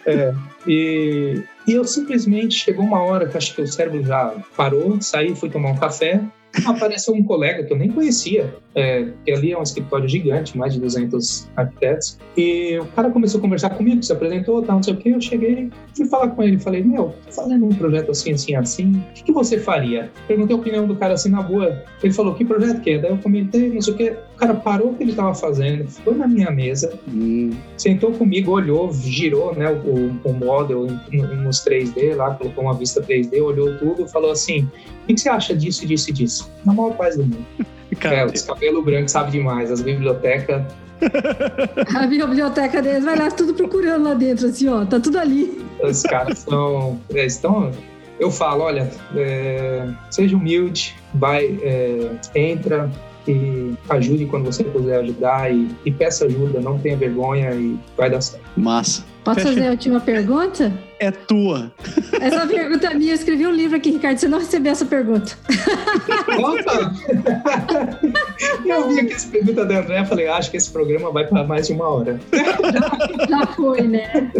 [0.06, 0.34] é,
[0.68, 5.36] e, e eu simplesmente chegou uma hora que acho que o cérebro já parou, saí,
[5.36, 6.22] fui tomar um café,
[6.66, 10.74] apareceu um colega que eu nem conhecia, é, que ali é um escritório gigante, mais
[10.74, 14.94] de 200 arquitetos, e o cara começou a conversar comigo, se apresentou, tal, não sei
[14.94, 18.34] o que, eu cheguei, fui falar com ele, falei, meu, tô fazendo um projeto assim,
[18.34, 20.12] assim, assim, o que, que você faria?
[20.28, 23.00] Perguntei a opinião do cara assim na boa, ele falou, que projeto que é?
[23.00, 25.90] Daí eu comentei, não sei o que, o cara parou o que ele estava fazendo,
[25.90, 27.52] foi na minha mesa, hum.
[27.78, 33.42] sentou comigo, olhou, girou, né, o, o model nos 3D lá, colocou uma vista 3D,
[33.42, 34.68] olhou tudo, falou assim,
[35.04, 36.45] o que você acha disso, disso e disso?
[36.66, 37.46] Na maior paz do mundo.
[38.00, 40.64] Cara, é, os cabelo branco sabe demais, as bibliotecas.
[41.96, 45.66] A biblioteca deles vai lá tudo procurando lá dentro, assim, ó, tá tudo ali.
[45.82, 47.00] Os caras são.
[47.14, 47.72] É, estão.
[48.20, 52.90] Eu falo, olha, é, seja humilde, vai, é, entra
[53.28, 58.10] e ajude quando você puder ajudar e, e peça ajuda, não tenha vergonha e vai
[58.10, 58.46] dar certo.
[58.56, 59.04] Massa.
[59.26, 60.72] Posso fazer a última pergunta?
[61.00, 61.74] É tua.
[62.22, 63.12] Essa pergunta é minha.
[63.12, 64.18] Eu escrevi um livro aqui, Ricardo.
[64.18, 65.36] Você não recebeu essa pergunta.
[66.38, 66.94] Opa!
[68.64, 71.44] Eu vi aqui essa pergunta da André e falei, acho que esse programa vai para
[71.44, 72.20] mais de uma hora.
[72.32, 74.32] Já, já foi, né?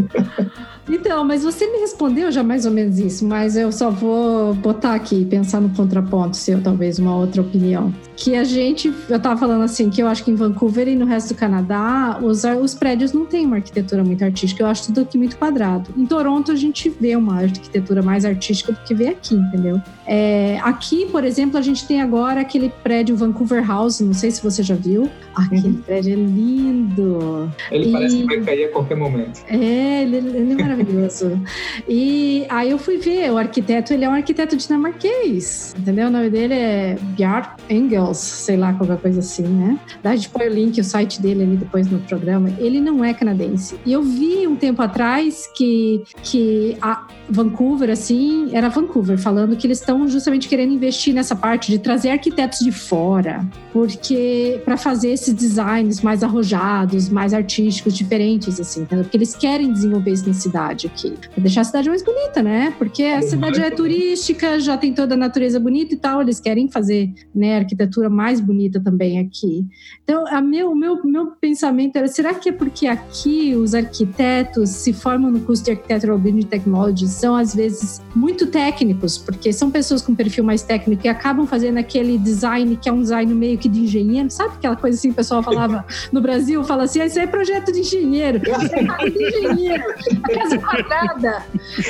[0.88, 4.94] Então, mas você me respondeu já mais ou menos isso, mas eu só vou botar
[4.94, 7.94] aqui, pensar no contraponto seu, talvez uma outra opinião.
[8.16, 11.06] Que a gente, eu tava falando assim, que eu acho que em Vancouver e no
[11.06, 15.02] resto do Canadá, os, os prédios não têm uma arquitetura muito artística, eu acho tudo
[15.02, 15.90] aqui muito quadrado.
[15.98, 19.82] Em Toronto, a gente vê uma arquitetura mais artística do que vê aqui, entendeu?
[20.06, 24.44] É, aqui, por exemplo, a gente tem agora aquele prédio Vancouver House, não sei se
[24.44, 25.10] você já viu.
[25.34, 25.82] Aquele uhum.
[25.82, 27.52] prédio é lindo.
[27.72, 27.92] Ele e...
[27.92, 29.44] parece que vai cair a qualquer momento.
[29.48, 31.42] É, ele, ele é maravilhoso.
[31.88, 36.08] e aí eu fui ver, o arquiteto, ele é um arquiteto dinamarquês, entendeu?
[36.08, 39.80] O nome dele é Bjart Engels, sei lá, qualquer coisa assim, né?
[40.04, 42.50] A gente põe o link, o site dele ali depois no programa.
[42.60, 43.80] Ele não é canadense.
[43.86, 49.66] E eu vi um tempo atrás que, que a Vancouver, assim, era Vancouver, falando que
[49.66, 55.12] eles estão justamente querendo investir nessa parte de trazer arquitetos de fora, porque para fazer
[55.12, 59.04] esses designs mais arrojados, mais artísticos, diferentes, assim, entendeu?
[59.04, 62.74] porque eles querem desenvolver isso na cidade aqui, pra deixar a cidade mais bonita, né?
[62.78, 66.70] Porque a cidade é turística, já tem toda a natureza bonita e tal, eles querem
[66.70, 69.66] fazer, né, arquitetura mais bonita também aqui.
[70.04, 74.94] Então, a meu, meu, meu pensamento era, será que é porque aqui os arquitetos se
[74.94, 80.02] formam no curso de Architectural Building Technology são às vezes muito técnicos, porque são pessoas
[80.02, 83.70] com perfil mais técnico e acabam fazendo aquele design que é um design meio que
[83.70, 87.20] de engenheiro, sabe aquela coisa assim, o pessoal falava no Brasil, fala assim, ah, isso
[87.20, 89.84] é projeto de engenheiro, isso é de engenheiro,
[90.24, 91.46] a casa quadrada,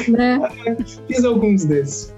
[0.07, 0.39] né?
[1.07, 2.13] Fiz alguns desses.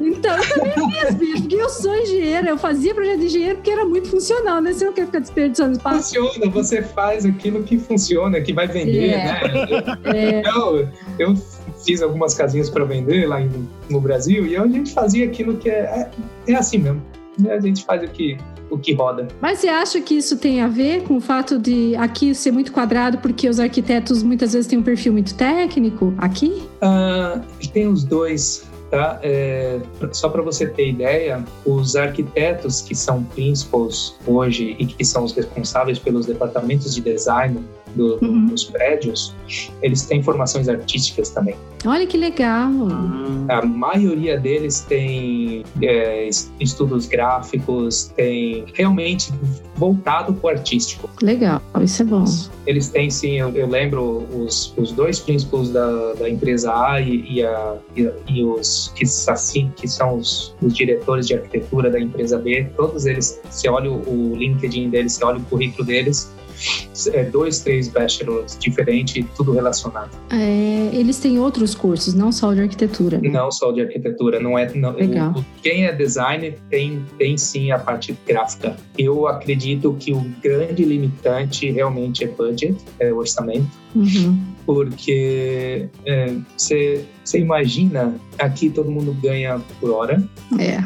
[0.00, 3.70] Então, eu também fiz, bicho, porque eu sou engenheira, eu fazia projeto de engenheiro porque
[3.70, 4.72] era muito funcional, né?
[4.72, 6.14] Você não quer ficar desperdiçando espaço.
[6.14, 9.24] Funciona, você faz aquilo que funciona, que vai vender, é.
[9.24, 9.40] né?
[10.04, 10.42] É.
[10.48, 10.88] Eu,
[11.18, 11.36] eu
[11.84, 13.50] fiz algumas casinhas para vender lá em,
[13.90, 16.10] no Brasil e a gente fazia aquilo que é,
[16.46, 17.02] é, é assim mesmo.
[17.48, 18.38] A gente faz o que,
[18.70, 19.26] o que roda.
[19.40, 22.72] Mas você acha que isso tem a ver com o fato de aqui ser muito
[22.72, 26.62] quadrado porque os arquitetos muitas vezes têm um perfil muito técnico aqui?
[26.80, 28.64] Uh, tem os dois.
[28.90, 29.18] Tá?
[29.24, 29.80] É,
[30.12, 35.32] só para você ter ideia, os arquitetos que são principals hoje e que são os
[35.32, 37.58] responsáveis pelos departamentos de design
[37.94, 38.46] do, uhum.
[38.46, 39.34] dos prédios,
[39.82, 41.56] eles têm formações artísticas também.
[41.86, 42.70] Olha que legal!
[43.48, 49.30] A maioria deles tem é, estudos gráficos, tem realmente
[49.76, 51.10] voltado para o artístico.
[51.20, 52.24] Legal, isso é bom.
[52.66, 57.24] Eles têm sim, eu, eu lembro os, os dois príncipes da, da empresa A e,
[57.30, 62.00] e, a, e, e os que, assim, que são os, os, diretores de arquitetura da
[62.00, 66.32] empresa B, todos eles, você olha o, o LinkedIn deles, você olha o currículo deles,
[67.30, 70.10] dois, três bachelors diferentes, tudo relacionado.
[70.30, 73.18] É, eles têm outros cursos, não só de arquitetura.
[73.18, 73.28] Né?
[73.28, 74.72] Não só de arquitetura, não é.
[74.74, 75.32] Não, Legal.
[75.32, 78.76] O, quem é designer tem, tem sim a parte gráfica.
[78.96, 83.84] Eu acredito que o grande limitante realmente é budget, é orçamento.
[83.94, 84.38] Uhum.
[84.66, 85.88] Porque
[86.56, 87.04] você
[87.34, 90.22] é, imagina, aqui todo mundo ganha por hora.
[90.58, 90.82] É.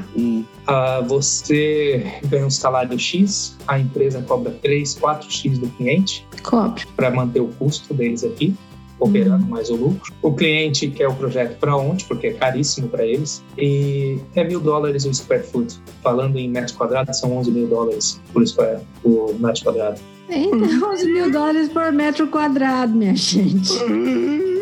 [0.68, 6.26] Uh, você ganha um salário X, a empresa cobra 3, 4X do cliente.
[6.42, 6.84] Cobre.
[6.94, 8.54] Para manter o custo deles aqui
[9.00, 9.50] operando uhum.
[9.50, 10.12] mais o lucro.
[10.22, 13.42] O cliente quer o projeto para onde, porque é caríssimo para eles.
[13.56, 15.80] E é mil dólares o square foot.
[16.02, 20.00] Falando em metros quadrados, são 11 mil dólares por, square, por metro quadrado.
[20.28, 23.72] Então, 11 mil dólares por metro quadrado, minha gente.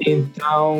[0.00, 0.76] Então,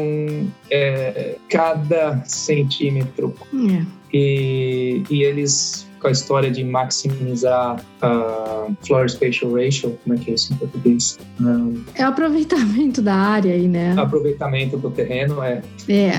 [0.70, 3.35] é, cada centímetro.
[3.53, 3.85] É.
[4.12, 10.19] E, e eles com a história de maximizar a uh, floor spatial ratio, como é
[10.19, 11.19] que é isso em português?
[11.39, 13.95] Um, é o aproveitamento da área aí, né?
[13.99, 15.62] Aproveitamento do terreno, é.
[15.89, 16.12] É.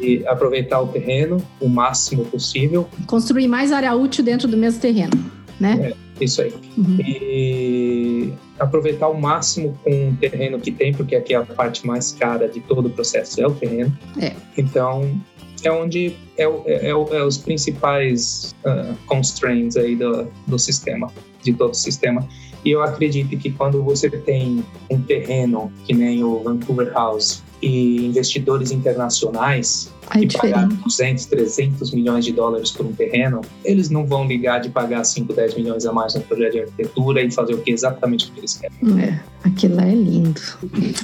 [0.00, 2.88] E aproveitar o terreno o máximo possível.
[3.06, 5.12] Construir mais área útil dentro do mesmo terreno,
[5.58, 5.92] né?
[6.20, 6.52] É, isso aí.
[6.76, 6.98] Uhum.
[7.00, 12.12] E aproveitar o máximo com o terreno que tem, porque aqui é a parte mais
[12.12, 13.96] cara de todo o processo é o terreno.
[14.20, 14.32] É.
[14.56, 15.20] Então,
[15.64, 21.10] é onde é, é, é, é os principais uh, constraints aí do, do sistema,
[21.42, 22.26] de todo o sistema.
[22.64, 28.06] E eu acredito que quando você tem um terreno que nem o Vancouver House e
[28.06, 34.26] investidores internacionais Que pagaram 200, 300 milhões de dólares por um terreno, eles não vão
[34.26, 37.58] ligar de pagar 5, 10 milhões a mais no projeto de arquitetura e fazer o
[37.58, 39.02] que exatamente o que eles querem.
[39.02, 40.40] É, aquilo lá é lindo.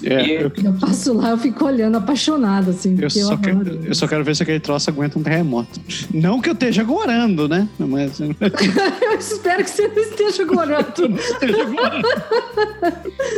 [0.02, 2.96] É, eu, eu, passo lá, eu fico olhando apaixonado, assim.
[2.98, 5.80] Eu só, eu, quero, eu só quero ver se aquele troço aguenta um terremoto.
[6.12, 7.68] Não que eu esteja gorando, né?
[7.78, 8.20] Mas...
[8.20, 8.30] eu
[9.18, 11.08] espero que você não esteja gorando.
[11.08, 12.08] não esteja gorando.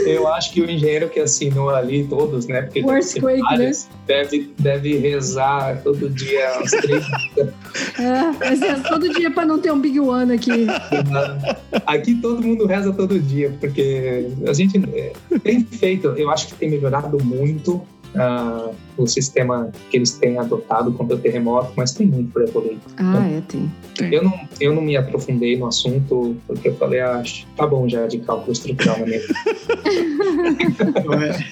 [0.07, 2.63] eu acho que o engenheiro que assinou ali, todos, né?
[2.63, 3.73] Porque Earthquake, né?
[4.07, 7.05] Deve, deve rezar todo dia uns três
[7.99, 10.67] É, mas é todo dia para não ter um Big One aqui.
[11.87, 15.13] Aqui todo mundo reza todo dia, porque a gente é,
[15.43, 17.83] tem feito, eu acho que tem melhorado muito
[18.17, 22.79] uh, o sistema que eles têm adotado contra o terremoto, mas tem muito para evoluir.
[22.97, 23.71] Ah, é, tem.
[24.13, 27.23] Eu não, eu não me aprofundei no assunto, porque eu falei, ah,
[27.57, 29.21] tá bom já de cálculo estrutural na minha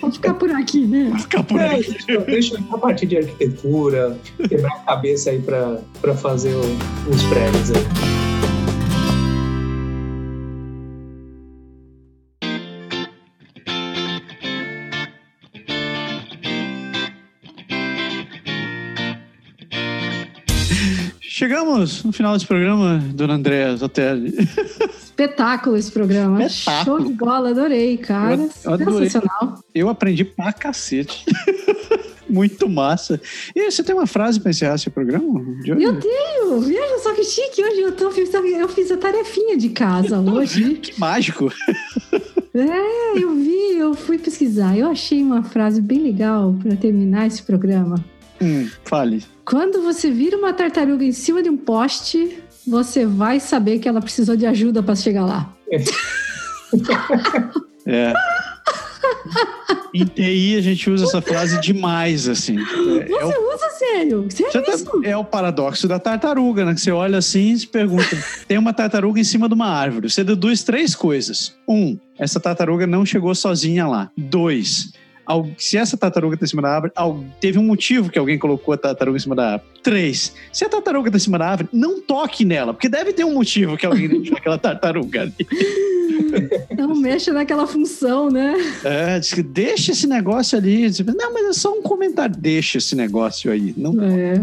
[0.01, 1.05] Vamos ficar por aqui, né?
[1.09, 1.97] Vamos ficar por é, aqui.
[2.27, 4.17] Deixa, a partir de arquitetura,
[4.49, 8.44] quebrar a cabeça aí para fazer os prédios aí.
[21.75, 24.33] Chegamos no final desse programa, dona Andréa Zotelli.
[25.05, 26.45] Espetáculo esse programa.
[26.45, 26.99] Espetáculo.
[26.99, 28.49] Show de bola, adorei, cara.
[28.65, 29.11] Eu, adorei.
[29.11, 29.59] Sensacional.
[29.75, 31.25] Eu aprendi pra cacete.
[32.31, 33.21] Muito massa.
[33.55, 35.41] E você tem uma frase para encerrar esse programa?
[35.67, 36.61] Eu tenho!
[36.61, 37.63] Veja só que chique.
[37.63, 40.75] Hoje eu, tô, eu fiz a tarefinha de casa hoje.
[40.81, 41.53] que mágico!
[42.55, 44.77] É, eu vi, eu fui pesquisar.
[44.77, 47.97] Eu achei uma frase bem legal para terminar esse programa.
[48.41, 49.25] Hum, fale.
[49.45, 54.01] Quando você vira uma tartaruga em cima de um poste, você vai saber que ela
[54.01, 55.55] precisou de ajuda para chegar lá.
[57.87, 58.15] É.
[59.93, 62.59] Em TI a gente usa essa frase demais, assim.
[62.59, 64.27] É, você é usa sério?
[64.31, 66.75] sério tá, é o paradoxo da tartaruga, né?
[66.75, 68.17] Que você olha assim e se pergunta:
[68.49, 70.11] tem uma tartaruga em cima de uma árvore.
[70.11, 71.55] Você deduz três coisas.
[71.69, 74.11] Um, essa tartaruga não chegou sozinha lá.
[74.17, 74.93] Dois,
[75.59, 76.93] se essa tartaruga está em cima da árvore,
[77.41, 79.71] teve um motivo que alguém colocou a tartaruga em cima da árvore.
[79.83, 83.25] Três, se a tartaruga está em cima da árvore, não toque nela, porque deve ter
[83.25, 85.35] um motivo que alguém deixou aquela tartaruga ali.
[86.77, 88.55] Não mexa naquela função, né?
[88.85, 90.89] É, diz que deixa esse negócio ali.
[91.17, 92.35] Não, mas é só um comentário.
[92.37, 93.75] Deixa esse negócio aí.
[93.77, 94.41] Não é.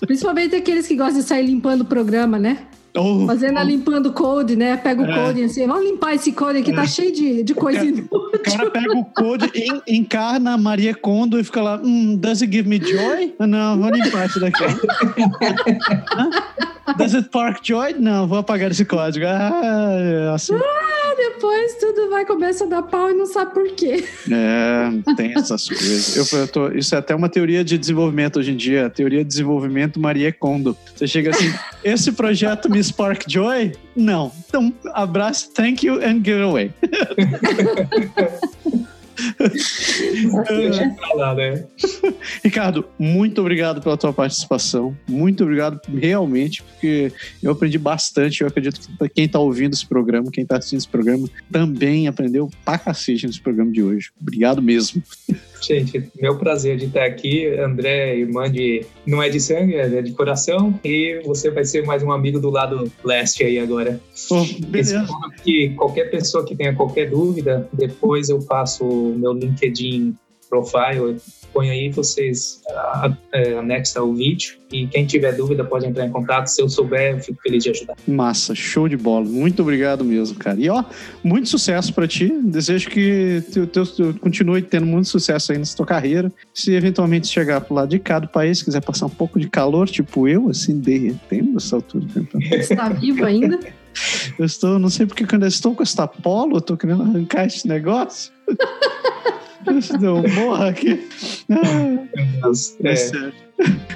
[0.00, 2.58] Principalmente aqueles que gostam de sair limpando o programa, né?
[2.96, 3.58] Oh, Fazendo oh.
[3.58, 4.76] a limpando code, né?
[4.76, 5.14] Pega o é.
[5.14, 6.84] code assim, vamos limpar esse code aqui, tá é.
[6.84, 8.08] tá cheio de, de coisa inútil.
[8.12, 9.50] O cara pega o code,
[9.86, 13.34] encarna a Maria Kondo e fica lá, hum, does it give me joy?
[13.40, 14.62] Não, vou limpar isso daqui.
[16.96, 17.96] does it spark joy?
[17.98, 19.26] Não, vou apagar esse código.
[19.26, 20.54] Ah, é assim.
[20.54, 24.04] Ah, depois tudo vai começar a dar pau e não sabe por quê.
[24.30, 26.32] É, tem essas coisas.
[26.32, 29.28] Eu, eu tô, isso é até uma teoria de desenvolvimento hoje em dia, teoria de
[29.28, 30.76] desenvolvimento Maria Kondo.
[30.94, 31.52] Você chega assim,
[31.82, 33.72] esse projeto me spark joy?
[33.96, 34.32] Não.
[34.46, 36.70] Então, abraço, thank you and give away.
[41.14, 41.64] Lá, né?
[42.42, 44.96] Ricardo, muito obrigado pela tua participação.
[45.08, 47.12] Muito obrigado realmente, porque
[47.42, 48.40] eu aprendi bastante.
[48.40, 52.50] Eu acredito que quem está ouvindo esse programa, quem está assistindo esse programa, também aprendeu
[52.64, 54.10] pra cacete nesse programa de hoje.
[54.20, 55.02] Obrigado mesmo.
[55.66, 57.46] Gente, meu prazer de estar aqui.
[57.58, 58.84] André, irmã de.
[59.06, 60.78] Não é de sangue, é de coração.
[60.84, 64.00] E você vai ser mais um amigo do lado leste aí agora.
[64.30, 65.06] Oh, beleza.
[65.42, 70.14] Que qualquer pessoa que tenha qualquer dúvida, depois eu passo o meu LinkedIn
[70.48, 71.16] profile
[71.54, 72.60] põe aí, vocês
[73.32, 76.48] é, anexa o vídeo e quem tiver dúvida pode entrar em contato.
[76.48, 77.96] Se eu souber, eu fico feliz de ajudar.
[78.08, 79.24] Massa, show de bola.
[79.24, 80.58] Muito obrigado mesmo, cara.
[80.58, 80.82] E ó,
[81.22, 82.28] muito sucesso para ti.
[82.42, 86.30] Desejo que tu, tu, tu, continue tendo muito sucesso aí nessa tua carreira.
[86.52, 89.88] Se eventualmente chegar pro lado de cá do país, quiser passar um pouco de calor,
[89.88, 92.04] tipo eu, assim, derretendo nessa altura.
[92.50, 93.60] Está vivo ainda?
[94.36, 97.46] Eu estou, não sei porque quando eu estou com esta polo, eu tô querendo arrancar
[97.46, 98.32] esse negócio.
[100.00, 101.08] Não, morra aqui.
[101.50, 102.90] É.
[102.90, 103.32] é sério.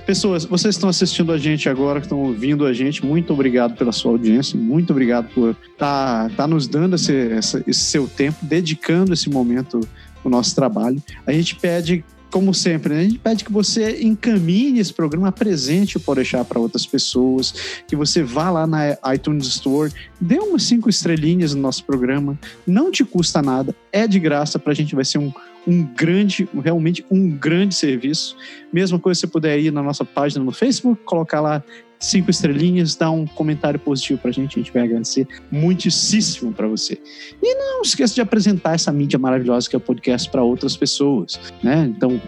[0.07, 3.93] Pessoas, vocês estão assistindo a gente agora, que estão ouvindo a gente, muito obrigado pela
[3.93, 8.39] sua audiência, muito obrigado por estar tá, tá nos dando esse, esse, esse seu tempo,
[8.43, 9.81] dedicando esse momento
[10.25, 11.03] o nosso trabalho.
[11.27, 13.01] A gente pede como sempre, né?
[13.01, 17.83] a gente pede que você encaminhe esse programa, apresente o Pode Deixar para outras pessoas,
[17.87, 22.91] que você vá lá na iTunes Store, dê umas cinco estrelinhas no nosso programa, não
[22.91, 25.33] te custa nada, é de graça, para a gente vai ser um,
[25.67, 28.37] um grande, realmente um grande serviço.
[28.73, 31.63] Mesma coisa se você puder ir na nossa página no Facebook, colocar lá
[31.99, 36.99] cinco estrelinhas, dá um comentário positivo pra gente, a gente vai agradecer muitíssimo para você.
[37.43, 41.39] E não esqueça de apresentar essa mídia maravilhosa que é o podcast para outras pessoas,
[41.63, 41.93] né?
[41.97, 42.21] Então,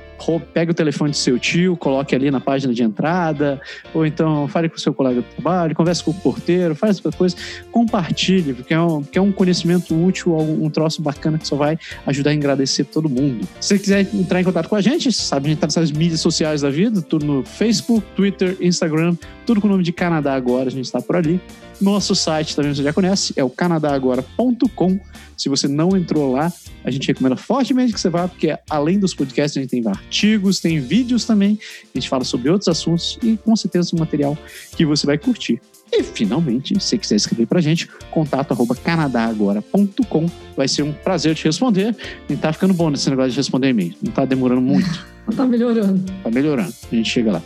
[0.53, 3.61] pega o telefone do seu tio, coloque ali na página de entrada,
[3.95, 7.17] ou então fale com o seu colega do trabalho, converse com o porteiro, faz outra
[7.17, 7.37] coisa,
[7.71, 11.79] compartilhe, porque é um, porque é um conhecimento útil, um troço bacana que só vai
[12.07, 13.47] ajudar a agradecer todo mundo.
[13.61, 16.21] Se você quiser entrar em contato com a gente, sabe, a gente tá nessas mídias
[16.21, 19.17] sociais da vida, tudo no Facebook, Twitter, Instagram,
[19.47, 21.41] tudo com o nome de Canadá agora, a gente está por ali.
[21.81, 25.01] Nosso site também você já conhece, é o canadagora.com.
[25.37, 26.53] Se você não entrou lá,
[26.85, 30.61] a gente recomenda fortemente que você vá, porque além dos podcasts, a gente tem artigos,
[30.61, 31.59] tem vídeos também,
[31.95, 34.37] a gente fala sobre outros assuntos e com certeza um material
[34.77, 35.61] que você vai curtir.
[35.93, 40.27] E finalmente, se quiser escrever pra gente, contato arroba canadagora.com.
[40.57, 41.97] Vai ser um prazer te responder.
[42.29, 43.95] E tá ficando bom nesse negócio de responder e-mail.
[44.01, 45.07] Não tá demorando muito.
[45.37, 46.01] tá melhorando.
[46.23, 46.73] Tá melhorando.
[46.91, 47.43] A gente chega lá.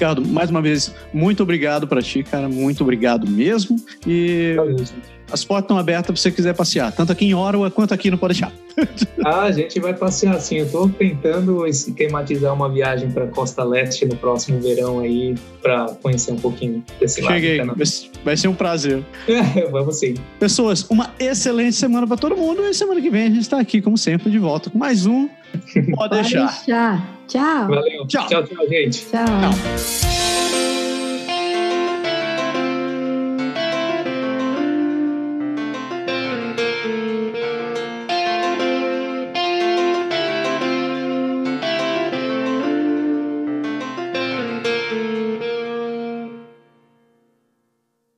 [0.00, 2.48] Ricardo, mais uma vez, muito obrigado para ti, cara.
[2.48, 3.76] Muito obrigado mesmo.
[4.06, 4.56] E
[5.32, 8.18] as portas estão abertas se você quiser passear, tanto aqui em Ottawa quanto aqui no
[8.18, 8.52] Pode Deixar.
[9.24, 10.58] ah, a gente vai passear sim.
[10.58, 16.32] Eu estou tentando esquematizar uma viagem para Costa Leste no próximo verão aí, para conhecer
[16.32, 17.34] um pouquinho desse lado.
[17.34, 17.60] Cheguei,
[18.24, 19.04] vai ser um prazer.
[19.26, 20.14] É, vamos sim.
[20.38, 23.82] Pessoas, uma excelente semana para todo mundo e semana que vem a gente está aqui,
[23.82, 26.46] como sempre, de volta com mais um Pode, Pode deixar.
[26.46, 27.20] deixar.
[27.26, 27.68] Tchau.
[27.68, 28.06] Valeu.
[28.06, 29.06] Tchau, tchau, tchau gente.
[29.06, 29.24] tchau.
[29.24, 30.29] tchau.